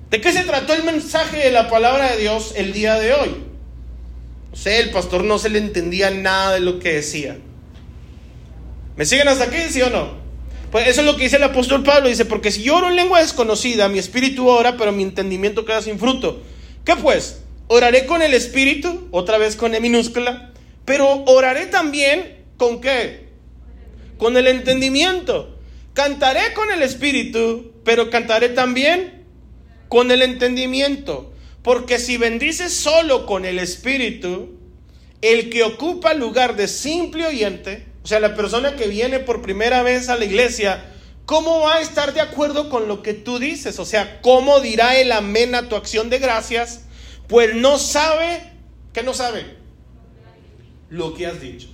¿De 0.10 0.22
qué 0.22 0.32
se 0.32 0.44
trató 0.44 0.74
el 0.74 0.84
mensaje 0.84 1.38
de 1.38 1.52
la 1.52 1.70
palabra 1.70 2.12
de 2.12 2.18
Dios 2.18 2.54
el 2.56 2.72
día 2.72 2.96
de 2.96 3.14
hoy? 3.14 3.36
O 4.54 4.56
sea, 4.56 4.80
el 4.80 4.92
pastor 4.92 5.24
no 5.24 5.38
se 5.38 5.50
le 5.50 5.60
entendía 5.60 6.12
nada 6.12 6.54
de 6.54 6.62
lo 6.62 6.80
que 6.80 6.94
decía. 6.94 7.38
¿Me 8.96 9.06
siguen 9.06 9.28
hasta 9.28 9.46
aquí, 9.46 9.58
sí 9.70 9.82
o 9.82 9.90
no? 9.90 10.12
Pues 10.72 10.88
eso 10.88 11.02
es 11.02 11.08
lo 11.08 11.18
que 11.18 11.24
dice 11.24 11.36
el 11.36 11.44
apóstol 11.44 11.84
Pablo. 11.84 12.10
Dice, 12.10 12.26
porque 12.26 12.52
si 12.52 12.64
yo 12.64 12.78
oro 12.78 12.90
en 12.90 12.96
lengua 12.96 13.20
desconocida, 13.20 13.90
mi 13.90 14.00
espíritu 14.00 14.48
ora, 14.48 14.78
pero 14.78 14.92
mi 14.92 15.04
entendimiento 15.04 15.66
queda 15.66 15.82
sin 15.82 16.00
fruto. 16.00 16.42
¿Qué 16.86 16.96
pues? 16.96 17.42
Oraré 17.68 18.06
con 18.06 18.22
el 18.22 18.34
espíritu, 18.34 19.10
otra 19.12 19.38
vez 19.38 19.56
con 19.56 19.76
E 19.76 19.82
minúscula, 19.82 20.54
pero 20.86 21.24
oraré 21.26 21.66
también 21.66 22.46
con 22.56 22.80
qué? 22.80 23.28
Con 24.18 24.38
el 24.38 24.48
entendimiento. 24.48 25.60
Cantaré 25.94 26.54
con 26.54 26.72
el 26.72 26.82
espíritu, 26.82 27.74
pero 27.84 28.10
cantaré 28.10 28.50
también 28.50 29.26
con 29.90 30.12
el 30.12 30.22
entendimiento. 30.22 31.34
Porque 31.62 32.00
si 32.00 32.18
bendices 32.18 32.74
solo 32.74 33.26
con 33.26 33.44
el 33.44 33.60
espíritu, 33.60 34.58
el 35.22 35.50
que 35.50 35.64
ocupa 35.64 36.14
lugar 36.14 36.56
de 36.56 36.70
simple 36.70 37.26
oyente, 37.26 37.86
o 38.04 38.08
sea, 38.08 38.22
la 38.22 38.36
persona 38.36 38.78
que 38.78 38.88
viene 38.88 39.20
por 39.20 39.42
primera 39.42 39.84
vez 39.84 40.08
a 40.08 40.16
la 40.16 40.24
iglesia, 40.24 40.86
¿cómo 41.26 41.60
va 41.60 41.76
a 41.76 41.82
estar 41.82 42.14
de 42.14 42.22
acuerdo 42.22 42.70
con 42.70 42.88
lo 42.88 43.04
que 43.04 43.14
tú 43.14 43.40
dices? 43.40 43.80
O 43.80 43.86
sea, 43.86 44.22
¿cómo 44.22 44.62
dirá 44.62 44.96
el 44.98 45.12
amén 45.12 45.56
a 45.56 45.68
tu 45.68 45.76
acción 45.76 46.10
de 46.10 46.20
gracias? 46.20 46.87
Pues 47.28 47.56
no 47.56 47.78
sabe, 47.78 48.42
¿qué 48.94 49.04
no 49.04 49.14
sabe? 49.14 49.46
Lo 50.90 51.14
que 51.14 51.28
has 51.28 51.42
dicho. 51.42 51.68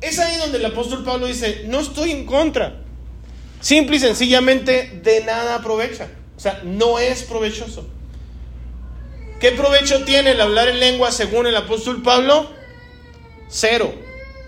Es 0.00 0.18
ahí 0.18 0.36
donde 0.38 0.58
el 0.58 0.64
apóstol 0.64 1.04
Pablo 1.04 1.26
dice, 1.26 1.64
no 1.66 1.80
estoy 1.80 2.12
en 2.12 2.24
contra. 2.24 2.82
Simple 3.60 3.96
y 3.96 4.00
sencillamente 4.00 5.00
de 5.02 5.24
nada 5.24 5.56
aprovecha. 5.56 6.08
O 6.36 6.40
sea, 6.40 6.60
no 6.64 6.98
es 6.98 7.24
provechoso. 7.24 7.86
¿Qué 9.40 9.52
provecho 9.52 10.04
tiene 10.04 10.30
el 10.30 10.40
hablar 10.40 10.68
en 10.68 10.80
lengua 10.80 11.10
según 11.10 11.46
el 11.46 11.56
apóstol 11.56 12.02
Pablo? 12.02 12.50
Cero. 13.48 13.94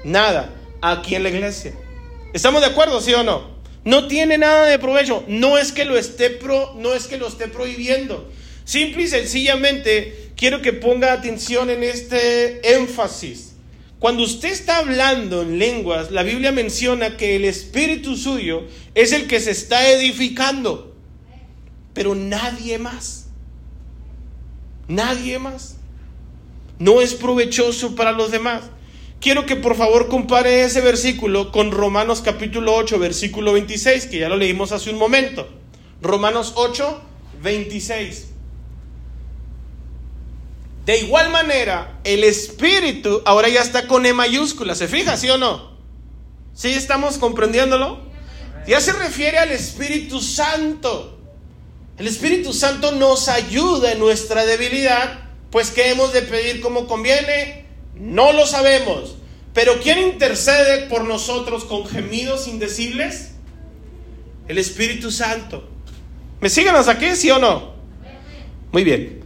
Nada. 0.05 0.55
Aquí 0.81 1.14
en 1.14 1.24
la 1.24 1.29
iglesia. 1.29 1.74
¿Estamos 2.33 2.61
de 2.61 2.68
acuerdo, 2.68 3.00
sí 3.00 3.12
o 3.12 3.22
no? 3.22 3.50
No 3.85 4.07
tiene 4.07 4.38
nada 4.38 4.66
de 4.66 4.79
provecho. 4.79 5.24
No 5.26 5.59
es 5.59 5.72
que 5.72 5.85
lo 5.85 5.98
esté, 5.98 6.31
pro, 6.31 6.74
no 6.76 6.94
es 6.94 7.07
que 7.07 7.18
lo 7.18 7.26
esté 7.26 7.48
prohibiendo. 7.48 8.31
Simple 8.71 9.03
y 9.03 9.09
sencillamente 9.09 10.31
quiero 10.37 10.63
que 10.63 10.73
ponga 10.73 11.13
atención 11.13 11.71
en 11.71 11.83
este 11.83 12.77
énfasis. 12.77 13.55
Cuando 13.99 14.23
usted 14.23 14.53
está 14.53 14.77
hablando 14.77 15.43
en 15.43 15.59
lenguas, 15.59 16.13
la 16.13 16.23
Biblia 16.23 16.53
menciona 16.53 17.17
que 17.17 17.35
el 17.35 17.47
espíritu 17.47 18.15
suyo 18.15 18.63
es 18.95 19.11
el 19.11 19.27
que 19.27 19.41
se 19.41 19.51
está 19.51 19.91
edificando, 19.91 20.95
pero 21.95 22.15
nadie 22.15 22.79
más. 22.79 23.27
Nadie 24.87 25.41
más. 25.41 25.75
No 26.79 27.01
es 27.01 27.15
provechoso 27.15 27.97
para 27.97 28.13
los 28.13 28.31
demás. 28.31 28.63
Quiero 29.21 29.47
que 29.47 29.57
por 29.57 29.75
favor 29.75 30.07
compare 30.07 30.63
ese 30.63 30.81
versículo 30.81 31.51
con 31.51 31.73
Romanos 31.73 32.23
capítulo 32.25 32.77
8, 32.77 33.01
versículo 33.01 33.53
26, 33.55 34.07
que 34.07 34.21
ya 34.21 34.29
lo 34.29 34.37
leímos 34.37 34.71
hace 34.71 34.91
un 34.91 34.97
momento. 34.97 35.49
Romanos 36.01 36.53
8, 36.55 37.03
26. 37.43 38.30
De 40.90 40.98
igual 40.98 41.31
manera, 41.31 42.00
el 42.03 42.24
Espíritu 42.24 43.22
ahora 43.24 43.48
ya 43.48 43.62
está 43.62 43.87
con 43.87 44.07
E 44.07 44.12
mayúscula. 44.12 44.74
¿Se 44.74 44.88
fija, 44.88 45.16
sí 45.16 45.31
o 45.31 45.38
no? 45.38 45.70
¿Sí 46.53 46.72
estamos 46.72 47.16
comprendiéndolo? 47.16 48.00
Ya 48.66 48.81
se 48.81 48.92
refiere 48.94 49.38
al 49.38 49.53
Espíritu 49.53 50.20
Santo. 50.20 51.16
El 51.96 52.09
Espíritu 52.09 52.53
Santo 52.53 52.90
nos 52.90 53.29
ayuda 53.29 53.92
en 53.92 54.00
nuestra 54.00 54.44
debilidad, 54.44 55.29
pues 55.53 55.70
¿qué 55.70 55.92
hemos 55.92 56.12
de 56.12 56.22
pedir 56.22 56.61
como 56.61 56.88
conviene? 56.88 57.66
No 57.94 58.33
lo 58.33 58.44
sabemos. 58.44 59.14
Pero 59.55 59.79
¿quién 59.81 60.00
intercede 60.00 60.88
por 60.88 61.05
nosotros 61.05 61.66
con 61.66 61.87
gemidos 61.87 62.48
indecibles? 62.48 63.35
El 64.48 64.59
Espíritu 64.59 65.12
Santo. 65.12 65.68
¿Me 66.40 66.50
siguen 66.50 66.74
hasta 66.74 66.90
aquí, 66.90 67.14
sí 67.14 67.31
o 67.31 67.38
no? 67.38 67.74
Muy 68.72 68.83
bien. 68.83 69.20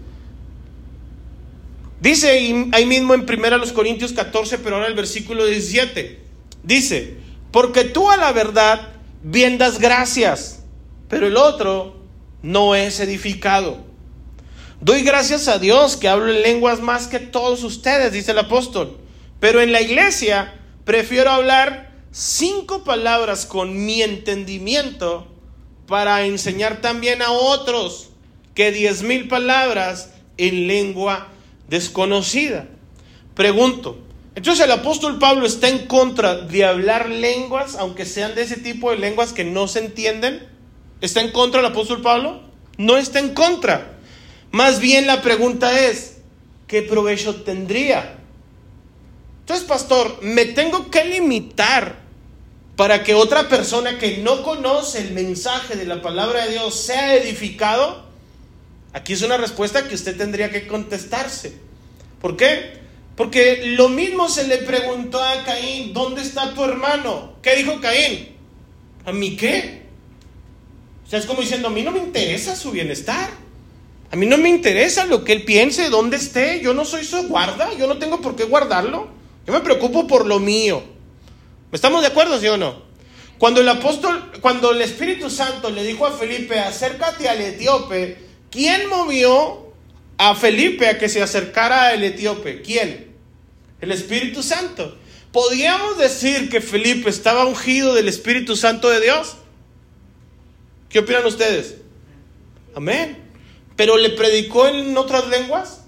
Dice 2.05 2.29
ahí 2.73 2.85
mismo 2.85 3.15
en 3.15 3.23
1 3.23 3.73
Corintios 3.73 4.13
14, 4.13 4.59
pero 4.59 4.77
ahora 4.77 4.89
el 4.89 4.95
versículo 4.95 5.47
17. 5.47 6.21
Dice, 6.63 7.17
porque 7.51 7.85
tú 7.85 8.11
a 8.11 8.19
la 8.19 8.31
verdad 8.31 8.91
bien 9.23 9.57
das 9.57 9.79
gracias, 9.79 10.63
pero 11.09 11.27
el 11.27 11.39
otro 11.39 11.97
no 12.43 12.75
es 12.75 13.01
edificado. 13.01 13.87
Doy 14.83 15.01
gracias 15.01 15.49
a 15.49 15.59
Dios 15.59 15.97
que 15.97 16.09
hablo 16.09 16.31
en 16.31 16.43
lenguas 16.43 16.83
más 16.83 17.07
que 17.07 17.21
todos 17.21 17.65
ustedes, 17.65 18.13
dice 18.13 18.33
el 18.33 18.39
apóstol. 18.39 18.99
Pero 19.41 19.63
en 19.63 19.73
la 19.73 19.81
iglesia 19.81 20.61
prefiero 20.85 21.31
hablar 21.31 21.91
cinco 22.11 22.85
palabras 22.85 23.47
con 23.47 23.87
mi 23.87 24.03
entendimiento 24.03 25.27
para 25.87 26.27
enseñar 26.27 26.83
también 26.83 27.23
a 27.23 27.31
otros 27.31 28.11
que 28.55 28.73
diez 28.73 29.03
mil 29.03 29.27
palabras 29.27 30.11
en 30.37 30.67
lengua 30.67 31.31
desconocida. 31.69 32.69
Pregunto, 33.35 33.99
entonces 34.35 34.65
el 34.65 34.73
apóstol 34.73 35.19
Pablo 35.19 35.47
está 35.47 35.69
en 35.69 35.87
contra 35.87 36.37
de 36.37 36.65
hablar 36.65 37.09
lenguas, 37.09 37.77
aunque 37.77 38.05
sean 38.05 38.35
de 38.35 38.43
ese 38.43 38.57
tipo 38.57 38.91
de 38.91 38.99
lenguas 38.99 39.33
que 39.33 39.45
no 39.45 39.69
se 39.69 39.81
entienden. 39.81 40.49
¿Está 41.01 41.21
en 41.21 41.31
contra 41.33 41.61
el 41.61 41.67
apóstol 41.67 42.03
Pablo? 42.03 42.43
No 42.77 42.97
está 42.97 43.21
en 43.21 43.35
contra. 43.35 43.99
Más 44.51 44.81
bien 44.81 45.07
la 45.07 45.23
pregunta 45.23 45.81
es, 45.81 46.19
¿qué 46.67 46.83
provecho 46.83 47.43
tendría? 47.43 48.19
Entonces, 49.41 49.67
pastor, 49.67 50.21
me 50.23 50.47
tengo 50.47 50.91
que 50.91 51.05
limitar 51.05 52.05
para 52.77 53.05
que 53.05 53.15
otra 53.15 53.49
persona 53.49 53.99
que 53.99 54.19
no 54.19 54.43
conoce 54.43 54.99
el 54.99 55.13
mensaje 55.13 55.77
de 55.77 55.85
la 55.85 56.03
palabra 56.03 56.45
de 56.45 56.53
Dios 56.53 56.75
sea 56.75 57.15
edificado. 57.15 58.05
Aquí 58.95 59.13
es 59.13 59.23
una 59.23 59.37
respuesta 59.37 59.87
que 59.87 59.95
usted 59.97 60.17
tendría 60.17 60.51
que 60.51 60.67
contestarse. 60.69 61.59
¿Por 62.21 62.37
qué? 62.37 62.79
Porque 63.17 63.75
lo 63.77 63.89
mismo 63.89 64.29
se 64.29 64.47
le 64.47 64.59
preguntó 64.59 65.23
a 65.23 65.45
Caín, 65.45 65.93
¿dónde 65.93 66.23
está 66.23 66.55
tu 66.55 66.65
hermano? 66.65 67.35
¿Qué 67.43 67.57
dijo 67.57 67.81
Caín? 67.81 68.37
¿A 69.05 69.13
mí 69.13 69.37
qué? 69.37 69.83
O 71.05 71.11
sea, 71.11 71.19
es 71.19 71.27
como 71.27 71.41
diciendo, 71.41 71.69
a 71.69 71.71
mí 71.73 71.83
no 71.83 71.91
me 71.91 71.99
interesa 71.99 72.57
su 72.57 72.71
bienestar. 72.71 73.31
A 74.13 74.17
mí 74.17 74.27
no 74.27 74.39
me 74.39 74.49
interesa 74.49 75.07
lo 75.07 75.25
que 75.25 75.33
él 75.33 75.45
piense, 75.45 75.91
dónde 75.91 76.17
esté. 76.17 76.61
Yo 76.63 76.73
no 76.73 76.85
soy 76.85 77.05
su 77.05 77.27
guarda, 77.29 77.75
yo 77.75 77.89
no 77.89 77.99
tengo 77.99 78.21
por 78.21 78.37
qué 78.37 78.45
guardarlo. 78.45 79.09
Yo 79.45 79.53
me 79.53 79.61
preocupo 79.61 80.07
por 80.07 80.25
lo 80.25 80.39
mío. 80.39 80.85
¿Estamos 81.73 82.01
de 82.01 82.09
acuerdo, 82.09 82.39
sí 82.39 82.47
o 82.47 82.57
no? 82.57 82.83
Cuando 83.39 83.61
el 83.61 83.69
apóstol, 83.69 84.31
cuando 84.41 84.71
el 84.71 84.81
Espíritu 84.83 85.29
Santo 85.29 85.69
le 85.71 85.83
dijo 85.83 86.07
a 86.07 86.13
Felipe, 86.13 86.61
acércate 86.61 87.29
al 87.29 87.41
etíope, 87.41 88.24
¿quién 88.55 88.89
movió 88.89 89.73
a 90.17 90.37
Felipe 90.37 90.87
a 90.87 90.97
que 90.97 91.09
se 91.09 91.21
acercara 91.21 91.89
al 91.89 92.05
etíope? 92.05 92.63
¿Quién? 92.63 93.13
El 93.81 93.91
Espíritu 93.91 94.45
Santo. 94.45 94.97
¿Podríamos 95.33 95.99
decir 95.99 96.49
que 96.49 96.61
Felipe 96.61 97.11
estaba 97.11 97.45
ungido 97.45 97.95
del 97.95 98.07
Espíritu 98.07 98.55
Santo 98.55 98.89
de 98.89 99.01
Dios? 99.01 99.35
¿Qué 100.89 101.01
opinan 101.01 101.27
ustedes? 101.27 101.75
Amén. 102.77 103.19
¿Pero 103.75 103.97
le 103.97 104.11
predicó 104.11 104.69
en 104.69 104.97
otras 104.97 105.27
lenguas? 105.27 105.83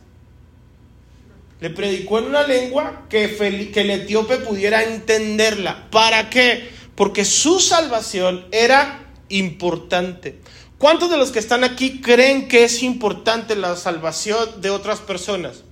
Le 1.60 1.70
predicó 1.70 2.18
en 2.18 2.24
una 2.24 2.44
lengua 2.44 3.06
que, 3.08 3.70
que 3.72 3.80
el 3.80 3.90
etíope 3.90 4.38
pudiera 4.38 4.82
entenderla. 4.82 5.88
¿Para 5.92 6.28
qué? 6.28 6.68
Porque 6.96 7.24
su 7.24 7.60
salvación 7.60 8.46
era 8.50 9.06
importante. 9.28 10.40
¿Cuántos 10.78 11.10
de 11.10 11.16
los 11.16 11.32
que 11.32 11.38
están 11.38 11.64
aquí 11.64 12.00
creen 12.00 12.48
que 12.48 12.64
es 12.64 12.82
importante 12.82 13.56
la 13.56 13.76
salvación 13.76 14.60
de 14.60 14.70
otras 14.70 15.00
personas? 15.00 15.62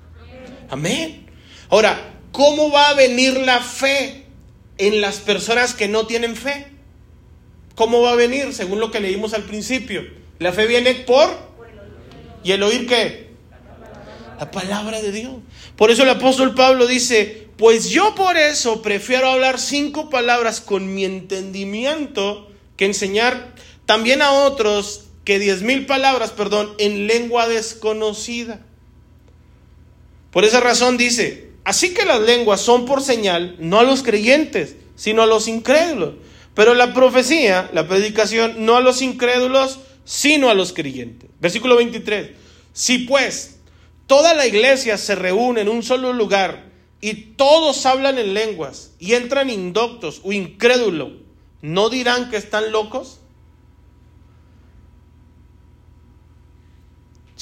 Amén. 0.71 1.27
Ahora, 1.69 2.15
¿cómo 2.33 2.71
va 2.71 2.89
a 2.89 2.95
venir 2.95 3.39
la 3.41 3.61
fe 3.61 4.25
en 4.79 5.03
las 5.03 5.17
personas 5.19 5.75
que 5.75 5.89
no 5.89 6.07
tienen 6.07 6.37
fe? 6.37 6.69
¿Cómo 7.75 8.01
va 8.01 8.13
a 8.13 8.17
venir? 8.17 8.55
Según 8.55 8.81
lo 8.81 8.91
que 8.91 9.01
leímos 9.01 9.35
al 9.35 9.43
principio. 9.43 10.03
La 10.39 10.53
fe 10.53 10.67
viene 10.67 10.95
por... 10.95 11.53
¿Y 12.43 12.53
el 12.53 12.63
oír 12.63 12.87
qué? 12.87 13.31
La 14.39 14.51
palabra 14.51 15.03
de 15.03 15.13
Dios. 15.13 15.35
Por 15.77 15.91
eso 15.91 16.03
el 16.03 16.11
apóstol 16.11 16.55
Pablo 16.55 16.87
dice, 16.87 17.49
pues 17.57 17.91
yo 17.91 18.15
por 18.15 18.37
eso 18.37 18.83
prefiero 18.83 19.29
hablar 19.29 19.59
cinco 19.59 20.11
palabras 20.11 20.61
con 20.61 20.95
mi 20.95 21.05
entendimiento 21.05 22.51
que 22.77 22.87
enseñar 22.87 23.54
también 23.87 24.23
a 24.23 24.33
otros 24.33 25.05
que 25.25 25.39
diez 25.39 25.63
mil 25.63 25.87
palabras, 25.87 26.31
perdón, 26.31 26.75
en 26.79 27.07
lengua 27.07 27.49
desconocida. 27.49 28.61
Por 30.31 30.45
esa 30.45 30.61
razón 30.61 30.97
dice, 30.97 31.55
Así 31.65 31.95
que 31.95 32.05
las 32.05 32.21
lenguas 32.21 32.61
son 32.61 32.85
por 32.85 33.03
señal, 33.03 33.57
no 33.59 33.81
a 33.81 33.85
los 33.85 34.03
creyentes, 34.03 34.77
sino 34.97 35.23
a 35.23 35.27
los 35.27 35.49
incrédulos. 35.49 36.15
Pero 36.55 36.75
la 36.75 36.93
profecía, 36.93 37.71
la 37.73 37.89
predicación, 37.89 38.67
no 38.67 38.77
a 38.77 38.81
los 38.81 39.01
incrédulos, 39.01 39.81
sino 40.05 40.51
a 40.51 40.55
los 40.55 40.75
creyentes. 40.75 41.31
Versículo 41.41 41.77
23. 41.77 42.33
Si 42.75 42.99
pues 42.99 43.57
toda 44.07 44.35
la 44.35 44.47
iglesia 44.47 44.99
se 44.99 45.15
reúne 45.15 45.63
en 45.63 45.71
un 45.71 45.83
solo 45.83 46.13
lugar 46.13 46.67
y 47.01 47.15
todos 47.15 47.87
hablan 47.87 48.19
en 48.19 48.35
lenguas 48.35 48.93
y 48.99 49.15
entran 49.15 49.49
indoctos 49.49 50.21
o 50.23 50.33
incrédulos, 50.33 51.13
¿no 51.63 51.89
dirán 51.89 52.31
que 52.31 52.37
están 52.37 52.73
locos? 52.73 53.21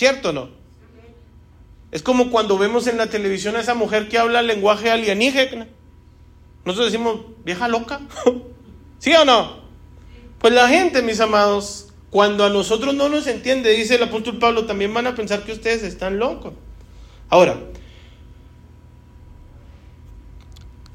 ¿Cierto 0.03 0.31
o 0.31 0.33
no? 0.33 0.49
Es 1.93 2.03
como 2.03 2.33
cuando 2.33 2.59
vemos 2.59 2.88
en 2.88 2.97
la 2.97 3.07
televisión 3.07 3.55
a 3.55 3.61
esa 3.61 3.75
mujer 3.75 4.09
que 4.09 4.19
habla 4.19 4.43
lenguaje 4.43 4.91
alienígena. 4.91 5.69
Nosotros 6.65 6.91
decimos, 6.91 7.21
vieja 7.45 7.69
loca. 7.69 8.01
¿Sí 8.99 9.15
o 9.15 9.25
no? 9.25 9.59
Pues 10.41 10.53
la 10.55 10.67
gente, 10.67 11.03
mis 11.03 11.21
amados, 11.21 11.93
cuando 12.11 12.45
a 12.45 12.49
nosotros 12.49 12.97
no 12.97 13.09
nos 13.09 13.29
entiende, 13.29 13.71
dice 13.71 13.95
el 13.95 14.03
apóstol 14.03 14.41
Pablo, 14.41 14.67
también 14.67 14.93
van 14.93 15.07
a 15.07 15.15
pensar 15.15 15.45
que 15.45 15.53
ustedes 15.53 15.85
están 15.85 16.19
locos. 16.19 16.55
Ahora, 17.29 17.61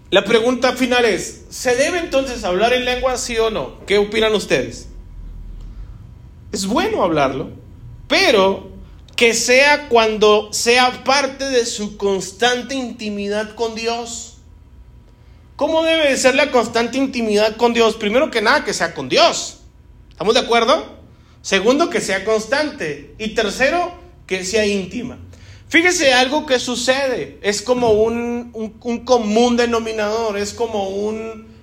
la 0.09 0.25
pregunta 0.25 0.73
final 0.73 1.05
es, 1.05 1.45
¿se 1.47 1.77
debe 1.77 1.99
entonces 1.99 2.43
hablar 2.43 2.73
en 2.73 2.83
lengua 2.83 3.15
sí 3.15 3.37
o 3.37 3.51
no? 3.51 3.85
¿Qué 3.85 3.99
opinan 3.99 4.35
ustedes? 4.35 4.89
Es 6.51 6.65
bueno 6.65 7.03
hablarlo, 7.03 7.51
pero 8.09 8.75
que 9.17 9.33
sea 9.33 9.89
cuando 9.89 10.53
sea 10.53 11.03
parte 11.03 11.49
de 11.49 11.65
su 11.65 11.97
constante 11.97 12.75
intimidad 12.75 13.55
con 13.55 13.73
Dios. 13.73 14.37
¿Cómo 15.55 15.81
debe 15.81 16.11
de 16.11 16.17
ser 16.17 16.35
la 16.35 16.51
constante 16.51 16.99
intimidad 16.99 17.57
con 17.57 17.73
Dios? 17.73 17.95
Primero 17.95 18.29
que 18.29 18.43
nada, 18.43 18.63
que 18.63 18.75
sea 18.75 18.93
con 18.93 19.09
Dios. 19.09 19.57
¿Estamos 20.11 20.35
de 20.35 20.41
acuerdo? 20.41 20.97
Segundo, 21.41 21.89
que 21.89 21.99
sea 21.99 22.23
constante. 22.25 23.15
Y 23.17 23.29
tercero, 23.29 23.91
que 24.27 24.45
sea 24.45 24.67
íntima. 24.67 25.17
Fíjese 25.67 26.13
algo 26.13 26.45
que 26.45 26.59
sucede. 26.59 27.39
Es 27.41 27.63
como 27.63 27.93
un, 27.93 28.51
común 29.03 29.57
denominador. 29.57 30.37
Es 30.37 30.53
como 30.53 30.89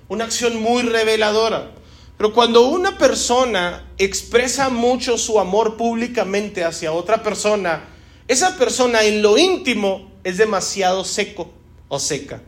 una 0.09 0.25
acción 0.25 0.61
muy 0.61 0.83
reveladora. 0.83 1.71
Pero 2.17 2.33
cuando 2.33 2.67
una 2.67 2.97
persona 2.97 3.83
expresa 3.97 4.69
mucho 4.69 5.17
su 5.17 5.39
amor 5.39 5.75
públicamente 5.75 6.63
hacia 6.63 6.93
otra 6.93 7.21
persona, 7.21 7.83
esa 8.27 8.57
persona 8.57 9.03
en 9.03 9.21
lo 9.21 9.37
íntimo 9.37 10.11
es 10.23 10.37
demasiado 10.37 11.03
seco 11.03 11.51
o 11.89 11.99
seca. 11.99 12.41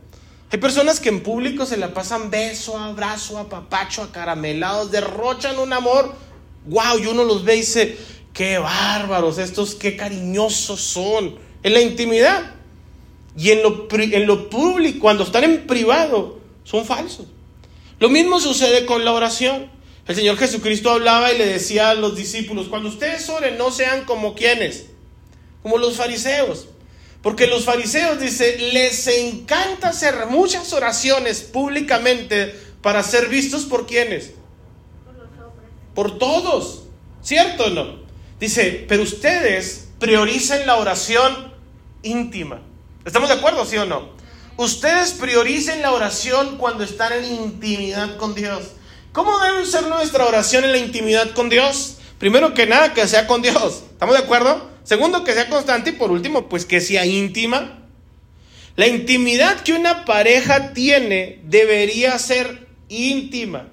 Hay 0.50 0.58
personas 0.58 0.98
que 0.98 1.10
en 1.10 1.22
público 1.22 1.66
se 1.66 1.76
la 1.76 1.92
pasan 1.92 2.30
beso, 2.30 2.78
abrazo, 2.78 3.36
apapacho, 3.38 4.02
acaramelados, 4.02 4.90
derrochan 4.90 5.58
un 5.58 5.74
amor. 5.74 6.14
¡Wow! 6.66 6.98
Y 7.02 7.06
uno 7.06 7.24
los 7.24 7.44
ve 7.44 7.56
y 7.56 7.60
dice, 7.60 7.98
qué 8.32 8.58
bárbaros, 8.58 9.36
estos 9.36 9.74
qué 9.74 9.96
cariñosos 9.96 10.80
son. 10.80 11.36
En 11.62 11.74
la 11.74 11.80
intimidad. 11.80 12.54
Y 13.36 13.50
en 13.50 13.62
lo, 13.62 13.86
en 13.90 14.26
lo 14.26 14.48
público, 14.48 15.00
cuando 15.00 15.24
están 15.24 15.44
en 15.44 15.66
privado, 15.66 16.38
son 16.64 16.86
falsos. 16.86 17.26
Lo 18.00 18.08
mismo 18.08 18.40
sucede 18.40 18.86
con 18.86 19.04
la 19.04 19.12
oración. 19.12 19.70
El 20.06 20.16
Señor 20.16 20.36
Jesucristo 20.38 20.90
hablaba 20.90 21.32
y 21.32 21.38
le 21.38 21.46
decía 21.46 21.90
a 21.90 21.94
los 21.94 22.16
discípulos, 22.16 22.68
cuando 22.68 22.88
ustedes 22.88 23.28
oren, 23.28 23.58
no 23.58 23.70
sean 23.70 24.04
como 24.04 24.34
quienes, 24.34 24.86
como 25.62 25.78
los 25.78 25.96
fariseos. 25.96 26.68
Porque 27.22 27.46
los 27.46 27.64
fariseos, 27.64 28.20
dice, 28.20 28.56
les 28.72 29.06
encanta 29.08 29.88
hacer 29.88 30.26
muchas 30.26 30.72
oraciones 30.72 31.42
públicamente 31.42 32.54
para 32.80 33.02
ser 33.02 33.28
vistos 33.28 33.64
por 33.64 33.86
quienes. 33.86 34.32
Por 35.94 36.18
todos. 36.18 36.84
¿Cierto 37.22 37.64
o 37.66 37.70
no? 37.70 37.98
Dice, 38.38 38.86
pero 38.88 39.02
ustedes 39.02 39.88
prioricen 39.98 40.66
la 40.66 40.76
oración 40.76 41.52
íntima. 42.02 42.62
¿Estamos 43.04 43.28
de 43.28 43.34
acuerdo, 43.34 43.66
sí 43.66 43.76
o 43.76 43.84
no? 43.84 44.16
Ustedes 44.58 45.12
prioricen 45.12 45.82
la 45.82 45.92
oración 45.92 46.58
cuando 46.58 46.82
están 46.82 47.12
en 47.12 47.24
intimidad 47.24 48.16
con 48.16 48.34
Dios. 48.34 48.72
¿Cómo 49.12 49.38
debe 49.38 49.64
ser 49.64 49.86
nuestra 49.86 50.26
oración 50.26 50.64
en 50.64 50.72
la 50.72 50.78
intimidad 50.78 51.30
con 51.30 51.48
Dios? 51.48 51.98
Primero 52.18 52.54
que 52.54 52.66
nada, 52.66 52.92
que 52.92 53.06
sea 53.06 53.28
con 53.28 53.40
Dios. 53.40 53.84
¿Estamos 53.92 54.16
de 54.16 54.24
acuerdo? 54.24 54.68
Segundo, 54.82 55.22
que 55.22 55.34
sea 55.34 55.48
constante. 55.48 55.90
Y 55.90 55.92
por 55.92 56.10
último, 56.10 56.48
pues 56.48 56.64
que 56.64 56.80
sea 56.80 57.06
íntima. 57.06 57.84
La 58.74 58.88
intimidad 58.88 59.60
que 59.60 59.74
una 59.74 60.04
pareja 60.04 60.72
tiene 60.72 61.40
debería 61.44 62.18
ser 62.18 62.66
íntima. 62.88 63.68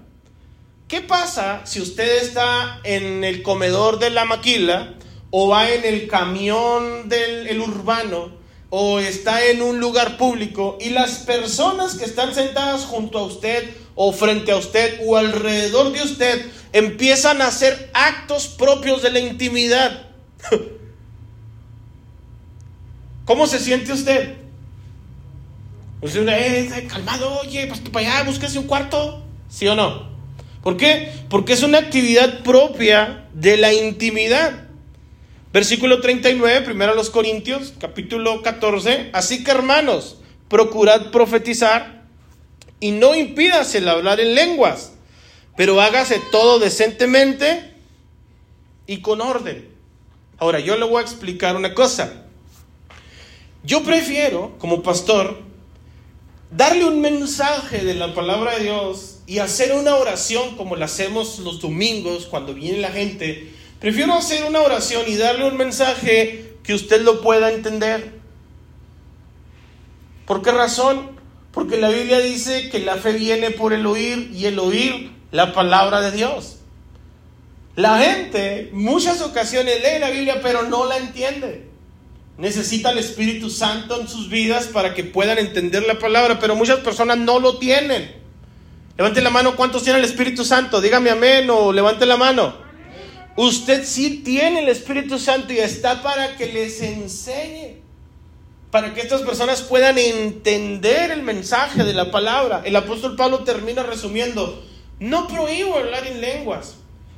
¿Qué 0.88 1.02
pasa 1.02 1.62
si 1.66 1.82
usted 1.82 2.22
está 2.22 2.80
en 2.84 3.24
el 3.24 3.42
comedor 3.42 3.98
de 3.98 4.12
la 4.12 4.26
maquila 4.26 4.94
o 5.32 5.48
va 5.48 5.68
en 5.68 5.84
el 5.84 6.08
camión 6.08 7.10
del 7.10 7.60
urbano 7.60 8.45
o 8.78 9.00
está 9.00 9.46
en 9.46 9.62
un 9.62 9.80
lugar 9.80 10.18
público 10.18 10.78
y 10.82 10.90
las 10.90 11.20
personas 11.20 11.96
que 11.96 12.04
están 12.04 12.36
sentadas 12.36 12.82
junto 12.82 13.20
a 13.20 13.24
usted 13.24 13.70
o 13.96 14.12
frente 14.12 14.52
a 14.52 14.58
usted 14.58 15.00
o 15.06 15.16
alrededor 15.16 15.94
de 15.94 16.02
usted 16.02 16.46
empiezan 16.74 17.42
a 17.42 17.48
hacer 17.48 17.90
actos 17.94 18.48
propios 18.48 19.02
de 19.02 19.12
la 19.12 19.20
intimidad. 19.20 20.08
¿Cómo 23.26 23.48
se 23.48 23.62
siente 23.62 23.94
usted? 23.94 24.36
Usted, 26.02 26.88
calmado, 26.90 27.40
oye, 27.40 27.72
para 27.94 28.10
allá, 28.10 28.24
búsquese 28.24 28.60
un 28.60 28.68
cuarto. 28.68 29.24
¿Sí 29.48 29.66
o 29.70 29.76
no? 29.76 30.10
¿Por 30.62 30.76
qué? 30.76 31.14
Porque 31.30 31.54
es 31.54 31.64
una 31.64 31.78
actividad 31.78 32.44
propia 32.44 33.24
de 33.34 33.56
la 33.56 33.72
intimidad. 33.74 34.65
Versículo 35.56 36.02
39, 36.02 36.66
primero 36.66 36.92
a 36.92 36.96
los 36.96 37.10
Corintios, 37.10 37.72
capítulo 37.80 38.42
14. 38.42 39.12
Así 39.14 39.42
que 39.42 39.52
hermanos, 39.52 40.18
procurad 40.50 41.12
profetizar 41.12 42.04
y 42.82 42.92
no 42.92 43.16
impidas 43.16 43.74
el 43.74 43.88
hablar 43.88 44.20
en 44.20 44.36
lenguas, 44.36 44.96
pero 45.56 45.80
hágase 45.80 46.20
todo 46.30 46.60
decentemente 46.60 47.74
y 48.86 48.98
con 48.98 49.22
orden. 49.22 49.70
Ahora, 50.40 50.60
yo 50.60 50.76
le 50.76 50.84
voy 50.84 50.98
a 50.98 51.04
explicar 51.04 51.56
una 51.56 51.74
cosa. 51.74 52.26
Yo 53.64 53.82
prefiero, 53.82 54.58
como 54.58 54.84
pastor, 54.84 55.40
darle 56.52 56.84
un 56.84 57.00
mensaje 57.00 57.86
de 57.86 57.94
la 57.94 58.14
palabra 58.14 58.58
de 58.58 58.64
Dios 58.66 59.20
y 59.26 59.40
hacer 59.40 59.72
una 59.72 59.96
oración 59.96 60.58
como 60.58 60.76
la 60.76 60.84
hacemos 60.84 61.40
los 61.40 61.62
domingos 61.62 62.26
cuando 62.26 62.54
viene 62.54 62.80
la 62.80 62.92
gente 62.92 63.54
Prefiero 63.80 64.14
hacer 64.14 64.46
una 64.46 64.62
oración 64.62 65.04
y 65.08 65.16
darle 65.16 65.48
un 65.48 65.58
mensaje 65.58 66.54
que 66.64 66.74
usted 66.74 67.02
lo 67.02 67.22
pueda 67.22 67.52
entender. 67.52 68.14
¿Por 70.26 70.42
qué 70.42 70.52
razón? 70.52 71.12
Porque 71.52 71.78
la 71.78 71.90
Biblia 71.90 72.20
dice 72.20 72.70
que 72.70 72.80
la 72.80 72.96
fe 72.96 73.14
viene 73.14 73.52
por 73.52 73.74
el 73.74 73.86
oír 73.86 74.32
y 74.34 74.46
el 74.46 74.60
oír 74.60 75.12
la 75.32 75.54
palabra 75.54 76.02
de 76.02 76.12
Dios. 76.12 76.58
La 77.76 78.00
gente 78.00 78.70
muchas 78.74 79.22
ocasiones 79.22 79.76
lee 79.82 80.00
la 80.00 80.10
Biblia 80.10 80.40
pero 80.42 80.64
no 80.64 80.86
la 80.86 80.98
entiende. 80.98 81.70
Necesita 82.38 82.92
el 82.92 82.98
Espíritu 82.98 83.50
Santo 83.50 84.00
en 84.02 84.08
sus 84.08 84.30
vidas 84.30 84.68
para 84.68 84.94
que 84.94 85.04
puedan 85.04 85.38
entender 85.38 85.84
la 85.84 86.00
palabra, 86.00 86.40
pero 86.40 86.56
muchas 86.56 86.80
personas 86.80 87.18
no 87.18 87.40
lo 87.40 87.58
tienen. 87.58 88.14
Levante 88.98 89.22
la 89.22 89.30
mano, 89.30 89.56
¿cuántos 89.56 89.84
tienen 89.84 90.04
el 90.04 90.10
Espíritu 90.10 90.44
Santo? 90.44 90.82
Dígame 90.82 91.10
amén 91.10 91.50
o 91.50 91.72
levante 91.72 92.06
la 92.06 92.18
mano. 92.18 92.65
Usted 93.38 93.84
sí 93.84 94.22
tiene 94.24 94.62
el 94.62 94.70
Espíritu 94.70 95.20
Santo 95.20 95.52
y 95.52 95.58
está 95.58 96.02
para 96.02 96.38
que 96.38 96.46
les 96.46 96.82
enseñe, 96.82 97.82
para 98.72 98.94
que 98.94 99.02
estas 99.02 99.24
personas 99.24 99.62
puedan 99.62 99.98
entender 99.98 101.12
el 101.12 101.22
mensaje 101.22 101.84
de 101.84 101.94
la 101.94 102.12
palabra. 102.12 102.62
El 102.64 102.78
apóstol 102.78 103.18
Pablo 103.18 103.44
termina 103.44 103.84
resumiendo, 103.84 104.66
no 105.00 105.28
prohíbo 105.28 105.76
hablar 105.76 106.08
en 106.08 106.22
lenguas, 106.22 106.76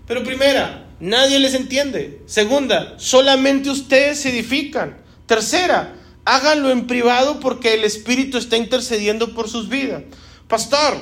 pero 0.08 0.24
primera, 0.24 0.88
nadie 1.00 1.40
les 1.40 1.54
entiende. 1.54 2.24
Segunda, 2.26 2.96
solamente 2.98 3.70
ustedes 3.70 4.20
se 4.22 4.32
edifican. 4.32 4.98
Tercera, 5.28 5.94
háganlo 6.26 6.72
en 6.72 6.88
privado 6.88 7.40
porque 7.40 7.76
el 7.76 7.84
Espíritu 7.84 8.40
está 8.40 8.58
intercediendo 8.58 9.36
por 9.36 9.50
sus 9.50 9.70
vidas. 9.70 10.02
Pastor, 10.48 11.00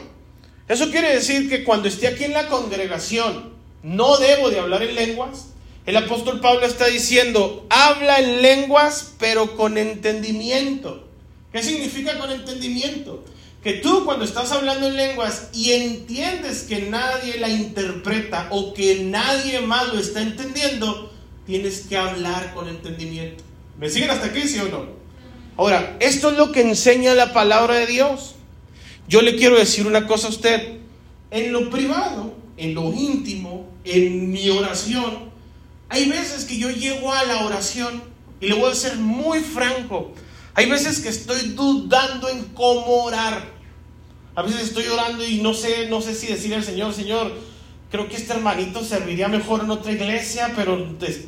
eso 0.68 0.92
quiere 0.92 1.14
decir 1.14 1.48
que 1.48 1.64
cuando 1.64 1.88
esté 1.88 2.08
aquí 2.08 2.26
en 2.26 2.34
la 2.34 2.48
congregación 2.48 3.55
no 3.86 4.18
debo 4.18 4.50
de 4.50 4.60
hablar 4.60 4.82
en 4.82 4.96
lenguas. 4.96 5.50
El 5.86 5.96
apóstol 5.96 6.42
Pablo 6.42 6.66
está 6.66 6.88
diciendo, 6.88 7.68
habla 7.70 8.20
en 8.20 8.42
lenguas 8.42 9.14
pero 9.20 9.56
con 9.56 9.78
entendimiento. 9.78 11.08
¿Qué 11.52 11.62
significa 11.62 12.18
con 12.18 12.32
entendimiento? 12.32 13.24
Que 13.64 13.74
tú 13.74 14.04
cuando 14.04 14.26
estás 14.26 14.52
hablando 14.52 14.88
en 14.88 14.96
lenguas 14.96 15.50
y 15.54 15.74
entiendes 15.74 16.64
que 16.64 16.82
nadie 16.82 17.38
la 17.38 17.48
interpreta 17.48 18.48
o 18.50 18.74
que 18.74 19.04
nadie 19.04 19.60
más 19.62 19.94
lo 19.94 20.00
está 20.00 20.24
entendiendo, 20.24 21.14
tienes 21.46 21.82
que 21.82 21.96
hablar 21.96 22.56
con 22.56 22.68
entendimiento. 22.68 23.44
¿Me 23.78 23.88
siguen 23.92 24.10
hasta 24.10 24.28
aquí, 24.28 24.48
sí 24.48 24.58
o 24.58 24.68
no? 24.68 24.88
Ahora, 25.58 25.96
esto 26.00 26.32
es 26.32 26.38
lo 26.38 26.52
que 26.52 26.62
enseña 26.62 27.14
la 27.14 27.34
palabra 27.34 27.76
de 27.76 27.86
Dios. 27.86 28.34
Yo 29.08 29.22
le 29.22 29.36
quiero 29.36 29.60
decir 29.60 29.86
una 29.86 30.08
cosa 30.08 30.26
a 30.26 30.32
usted. 30.32 30.80
En 31.30 31.52
lo 31.52 31.70
privado, 31.70 32.34
en 32.58 32.74
lo 32.74 32.92
íntimo, 32.92 33.75
en 33.86 34.32
mi 34.32 34.50
oración, 34.50 35.30
hay 35.90 36.10
veces 36.10 36.46
que 36.46 36.58
yo 36.58 36.70
llego 36.70 37.14
a 37.14 37.24
la 37.24 37.46
oración 37.46 38.04
y 38.42 38.48
le 38.48 38.56
voy 38.56 38.72
a 38.72 38.76
ser 38.76 38.98
muy 38.98 39.40
franco. 39.40 40.14
Hay 40.56 40.70
veces 40.70 41.00
que 41.00 41.10
estoy 41.10 41.50
dudando 41.50 42.30
en 42.30 42.46
cómo 42.54 43.04
orar. 43.04 43.54
A 44.36 44.42
veces 44.42 44.64
estoy 44.64 44.88
orando 44.88 45.26
y 45.26 45.42
no 45.42 45.54
sé, 45.54 45.88
no 45.88 46.02
sé 46.02 46.14
si 46.16 46.28
decirle 46.28 46.58
al 46.58 46.64
Señor, 46.64 46.94
Señor, 46.94 47.32
creo 47.90 48.10
que 48.10 48.16
este 48.18 48.34
hermanito 48.34 48.84
serviría 48.84 49.28
mejor 49.28 49.62
en 49.62 49.72
otra 49.72 49.92
iglesia, 49.92 50.52
pero 50.56 50.78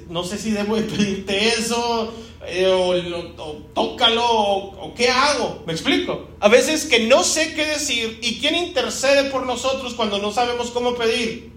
no 0.09 0.23
sé 0.23 0.37
si 0.37 0.51
debo 0.51 0.75
de 0.75 0.83
pedirte 0.83 1.47
eso, 1.49 2.13
eh, 2.45 2.67
o, 2.67 3.53
tócalo, 3.73 4.25
o, 4.25 4.93
qué 4.95 5.09
hago. 5.09 5.63
¿Me 5.65 5.73
explico? 5.73 6.27
A 6.39 6.49
veces 6.49 6.85
que 6.85 7.07
no 7.07 7.23
sé 7.23 7.53
qué 7.53 7.65
decir 7.65 8.19
y 8.21 8.39
quién 8.39 8.55
intercede 8.55 9.29
por 9.29 9.45
nosotros 9.45 9.93
cuando 9.93 10.19
no 10.19 10.31
sabemos 10.31 10.71
cómo 10.71 10.95
pedir. 10.95 11.56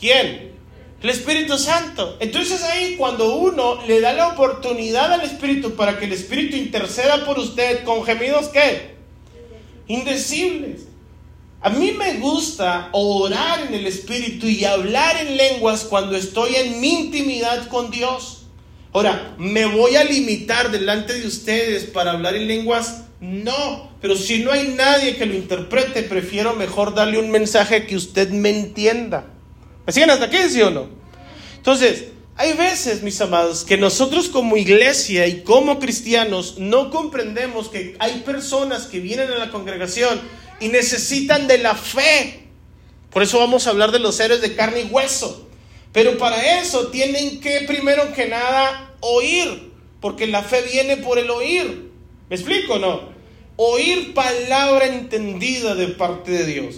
¿Quién? 0.00 0.52
El 1.02 1.10
Espíritu 1.10 1.58
Santo. 1.58 2.16
Entonces 2.20 2.62
ahí 2.62 2.96
cuando 2.96 3.36
uno 3.36 3.84
le 3.86 4.00
da 4.00 4.14
la 4.14 4.28
oportunidad 4.28 5.12
al 5.12 5.20
Espíritu 5.20 5.74
para 5.74 5.98
que 5.98 6.06
el 6.06 6.12
Espíritu 6.12 6.56
interceda 6.56 7.24
por 7.24 7.38
usted 7.38 7.84
con 7.84 8.04
gemidos 8.04 8.48
¿qué? 8.48 8.94
Indecibles. 9.86 10.86
A 11.62 11.68
mí 11.68 11.92
me 11.92 12.14
gusta 12.14 12.88
orar 12.92 13.66
en 13.66 13.74
el 13.74 13.86
Espíritu 13.86 14.46
y 14.46 14.64
hablar 14.64 15.18
en 15.18 15.36
lenguas 15.36 15.84
cuando 15.84 16.16
estoy 16.16 16.54
en 16.56 16.80
mi 16.80 17.00
intimidad 17.00 17.68
con 17.68 17.90
Dios. 17.90 18.46
Ahora, 18.92 19.34
¿me 19.38 19.66
voy 19.66 19.96
a 19.96 20.04
limitar 20.04 20.70
delante 20.70 21.12
de 21.12 21.26
ustedes 21.26 21.84
para 21.84 22.12
hablar 22.12 22.34
en 22.34 22.48
lenguas? 22.48 23.04
No, 23.20 23.90
pero 24.00 24.16
si 24.16 24.38
no 24.42 24.52
hay 24.52 24.68
nadie 24.68 25.16
que 25.16 25.26
lo 25.26 25.34
interprete, 25.34 26.02
prefiero 26.02 26.54
mejor 26.54 26.94
darle 26.94 27.18
un 27.18 27.30
mensaje 27.30 27.86
que 27.86 27.96
usted 27.96 28.30
me 28.30 28.48
entienda. 28.48 29.26
¿Me 29.94 30.12
hasta 30.12 30.24
aquí, 30.26 30.36
sí 30.48 30.62
o 30.62 30.70
no? 30.70 30.88
Entonces, 31.56 32.04
hay 32.36 32.54
veces, 32.54 33.02
mis 33.02 33.20
amados, 33.20 33.64
que 33.64 33.76
nosotros 33.76 34.28
como 34.28 34.56
iglesia 34.56 35.26
y 35.26 35.42
como 35.42 35.78
cristianos 35.78 36.56
no 36.58 36.90
comprendemos 36.90 37.68
que 37.68 37.96
hay 37.98 38.20
personas 38.20 38.86
que 38.86 39.00
vienen 39.00 39.30
a 39.30 39.36
la 39.36 39.50
congregación 39.50 40.20
y 40.58 40.68
necesitan 40.68 41.46
de 41.46 41.58
la 41.58 41.74
fe. 41.74 42.44
Por 43.10 43.22
eso 43.22 43.38
vamos 43.38 43.66
a 43.66 43.70
hablar 43.70 43.90
de 43.92 43.98
los 43.98 44.18
héroes 44.20 44.40
de 44.40 44.54
carne 44.54 44.82
y 44.82 44.84
hueso. 44.84 45.48
Pero 45.92 46.16
para 46.16 46.60
eso 46.60 46.88
tienen 46.88 47.40
que, 47.40 47.62
primero 47.66 48.12
que 48.14 48.28
nada, 48.28 48.94
oír, 49.00 49.72
porque 50.00 50.26
la 50.26 50.42
fe 50.42 50.62
viene 50.62 50.96
por 50.96 51.18
el 51.18 51.28
oír. 51.30 51.90
¿Me 52.28 52.36
explico 52.36 52.74
o 52.74 52.78
no? 52.78 53.10
Oír 53.56 54.14
palabra 54.14 54.86
entendida 54.86 55.74
de 55.74 55.88
parte 55.88 56.30
de 56.30 56.46
Dios. 56.46 56.76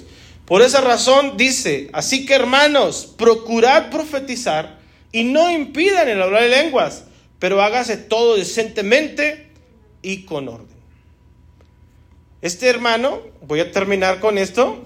Por 0.52 0.60
esa 0.60 0.82
razón 0.82 1.38
dice, 1.38 1.88
así 1.94 2.26
que 2.26 2.34
hermanos, 2.34 3.10
procurad 3.16 3.88
profetizar 3.88 4.80
y 5.10 5.24
no 5.24 5.50
impidan 5.50 6.10
el 6.10 6.20
hablar 6.20 6.42
de 6.42 6.50
lenguas, 6.50 7.06
pero 7.38 7.62
hágase 7.62 7.96
todo 7.96 8.36
decentemente 8.36 9.48
y 10.02 10.24
con 10.24 10.50
orden. 10.50 10.76
Este 12.42 12.68
hermano, 12.68 13.22
voy 13.46 13.60
a 13.60 13.72
terminar 13.72 14.20
con 14.20 14.36
esto, 14.36 14.84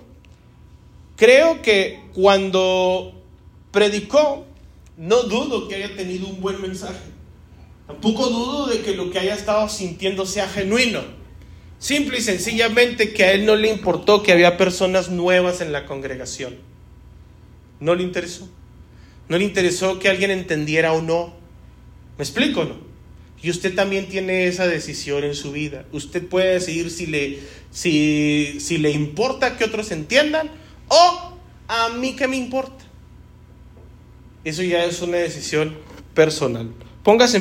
creo 1.17 1.61
que 1.63 1.99
cuando 2.15 3.21
predicó, 3.73 4.47
no 4.97 5.25
dudo 5.25 5.67
que 5.67 5.75
haya 5.75 5.97
tenido 5.97 6.29
un 6.29 6.41
buen 6.41 6.63
mensaje. 6.63 7.11
Tampoco 7.89 8.29
dudo 8.29 8.67
de 8.69 8.83
que 8.83 8.95
lo 8.95 9.11
que 9.11 9.19
haya 9.19 9.35
estado 9.35 9.69
sintiendo 9.69 10.27
sea 10.27 10.47
genuino. 10.47 11.01
Simple 11.79 12.19
y 12.19 12.23
sencillamente 12.23 13.13
que 13.13 13.25
a 13.25 13.33
él 13.33 13.45
no 13.45 13.55
le 13.55 13.69
importó 13.69 14.23
que 14.23 14.33
había 14.33 14.57
personas 14.57 15.11
nuevas 15.11 15.61
en 15.61 15.73
la 15.73 15.87
congregación. 15.87 16.57
No 17.81 17.95
le 17.95 18.03
interesó. 18.03 18.49
No 19.29 19.37
le 19.39 19.45
interesó 19.45 19.99
que 19.99 20.09
alguien 20.09 20.31
entendiera 20.31 20.93
o 20.93 21.03
no. 21.03 21.35
¿Me 22.17 22.25
explico 22.25 22.61
o 22.61 22.65
no? 22.65 22.87
Y 23.43 23.51
usted 23.51 23.75
también 23.75 24.09
tiene 24.09 24.47
esa 24.47 24.67
decisión 24.67 25.23
en 25.25 25.35
su 25.35 25.53
vida. 25.53 25.85
Usted 25.93 26.27
puede 26.27 26.55
decidir 26.55 26.91
si 26.91 27.07
le, 27.07 27.41
si, 27.71 28.57
si 28.61 28.79
le 28.79 28.91
importa 28.91 29.57
que 29.57 29.65
otros 29.65 29.91
entiendan 29.91 30.51
o 30.89 31.37
a 31.69 31.91
mí 31.91 32.17
que 32.17 32.27
me 32.27 32.37
importa. 32.37 32.85
Eso 34.45 34.63
ya 34.63 34.85
es 34.85 35.03
una 35.03 35.19
decisión 35.19 35.77
personal. 36.15 36.71
Póngase 37.03 37.33
en 37.33 37.35